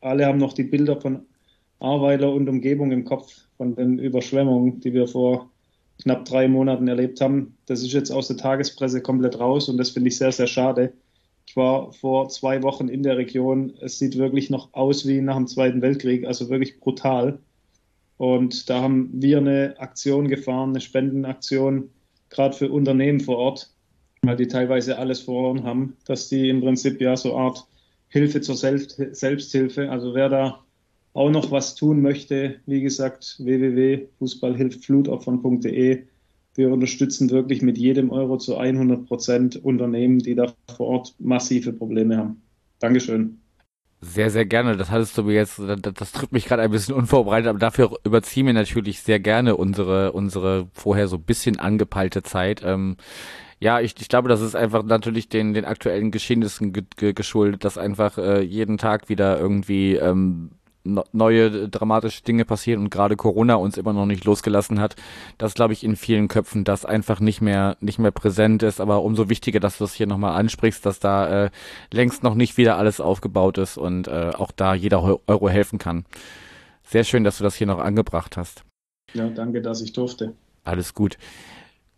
[0.00, 1.26] Alle haben noch die Bilder von
[1.80, 5.50] Ahrweiler und Umgebung im Kopf von den Überschwemmungen, die wir vor
[6.02, 7.56] knapp drei Monaten erlebt haben.
[7.66, 10.92] Das ist jetzt aus der Tagespresse komplett raus und das finde ich sehr, sehr schade.
[11.46, 13.72] Ich war vor zwei Wochen in der Region.
[13.80, 17.38] Es sieht wirklich noch aus wie nach dem Zweiten Weltkrieg, also wirklich brutal.
[18.18, 21.88] Und da haben wir eine Aktion gefahren, eine Spendenaktion,
[22.28, 23.72] gerade für Unternehmen vor Ort,
[24.22, 27.64] weil die teilweise alles verloren haben, dass die im Prinzip ja so Art
[28.08, 30.64] Hilfe zur Selbsthilfe, also wer da
[31.14, 36.04] auch noch was tun möchte, wie gesagt, www.fußballhilftflutopfern.de.
[36.54, 41.72] Wir unterstützen wirklich mit jedem Euro zu 100 Prozent Unternehmen, die da vor Ort massive
[41.72, 42.42] Probleme haben.
[42.80, 43.38] Dankeschön.
[44.00, 44.76] Sehr, sehr gerne.
[44.76, 47.98] Das hattest du mir jetzt, das, das trifft mich gerade ein bisschen unvorbereitet, aber dafür
[48.04, 52.62] überziehen wir natürlich sehr gerne unsere, unsere vorher so ein bisschen angepeilte Zeit.
[52.64, 52.96] Ähm,
[53.58, 57.64] ja, ich, ich glaube, das ist einfach natürlich den, den aktuellen Geschehnissen ge ge geschuldet,
[57.64, 60.52] dass einfach äh, jeden Tag wieder irgendwie ähm,
[61.12, 64.96] neue dramatische Dinge passieren und gerade Corona uns immer noch nicht losgelassen hat,
[65.38, 69.02] das glaube ich in vielen Köpfen das einfach nicht mehr nicht mehr präsent ist, aber
[69.02, 71.50] umso wichtiger, dass du es hier nochmal ansprichst, dass da äh,
[71.92, 76.04] längst noch nicht wieder alles aufgebaut ist und äh, auch da jeder Euro helfen kann.
[76.82, 78.64] Sehr schön, dass du das hier noch angebracht hast.
[79.12, 80.34] Ja, danke, dass ich durfte.
[80.64, 81.18] Alles gut.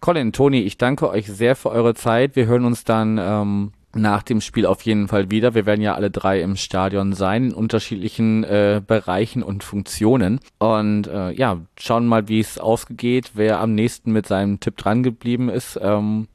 [0.00, 2.34] Colin, Toni, ich danke euch sehr für eure Zeit.
[2.34, 5.54] Wir hören uns dann ähm, nach dem Spiel auf jeden Fall wieder.
[5.54, 10.40] Wir werden ja alle drei im Stadion sein, in unterschiedlichen äh, Bereichen und Funktionen.
[10.58, 15.02] Und äh, ja, schauen mal, wie es ausgeht, wer am nächsten mit seinem Tipp dran
[15.02, 15.78] geblieben ist.
[15.82, 16.28] Ähm,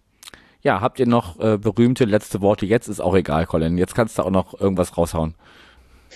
[0.62, 2.66] ja, habt ihr noch äh, berühmte letzte Worte?
[2.66, 3.78] Jetzt ist auch egal, Colin.
[3.78, 5.36] Jetzt kannst du auch noch irgendwas raushauen.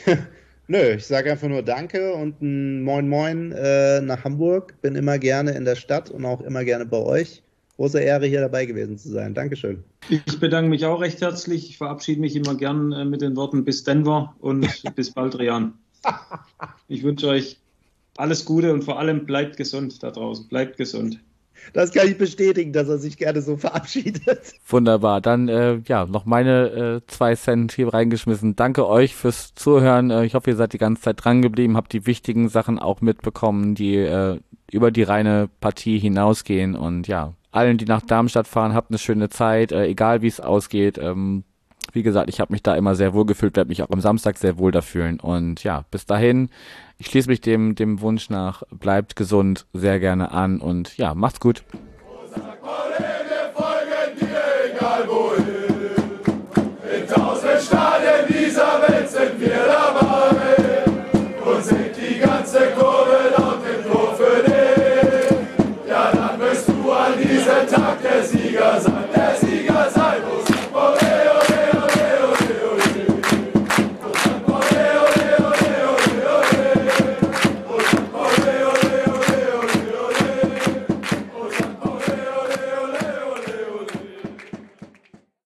[0.68, 4.80] Nö, ich sage einfach nur Danke und ein Moin Moin äh, nach Hamburg.
[4.82, 7.44] Bin immer gerne in der Stadt und auch immer gerne bei euch
[7.80, 9.34] große Ehre, hier dabei gewesen zu sein.
[9.34, 9.86] Dankeschön.
[10.10, 11.70] Ich bedanke mich auch recht herzlich.
[11.70, 15.76] Ich verabschiede mich immer gern äh, mit den Worten bis Denver und bis bald, Rian.
[16.90, 17.58] Ich wünsche euch
[18.18, 20.50] alles Gute und vor allem bleibt gesund da draußen.
[20.50, 21.22] Bleibt gesund.
[21.72, 24.56] Das kann ich bestätigen, dass er sich gerne so verabschiedet.
[24.68, 25.22] Wunderbar.
[25.22, 28.58] Dann äh, ja noch meine äh, zwei Cent hier reingeschmissen.
[28.58, 30.12] Danke euch fürs Zuhören.
[30.12, 33.00] Äh, ich hoffe, ihr seid die ganze Zeit dran geblieben, habt die wichtigen Sachen auch
[33.00, 34.38] mitbekommen, die äh,
[34.70, 36.76] über die reine Partie hinausgehen.
[36.76, 40.40] Und ja, allen, die nach Darmstadt fahren, habt eine schöne Zeit, äh, egal wie es
[40.40, 40.98] ausgeht.
[40.98, 41.44] Ähm,
[41.94, 44.38] wie gesagt, ich habe mich da immer sehr wohl gefühlt, werde mich auch am Samstag
[44.38, 45.20] sehr wohl da fühlen.
[45.20, 46.50] Und ja, bis dahin,
[46.98, 51.40] ich schließe mich dem, dem Wunsch nach, bleibt gesund, sehr gerne an und ja, macht's
[51.40, 51.64] gut.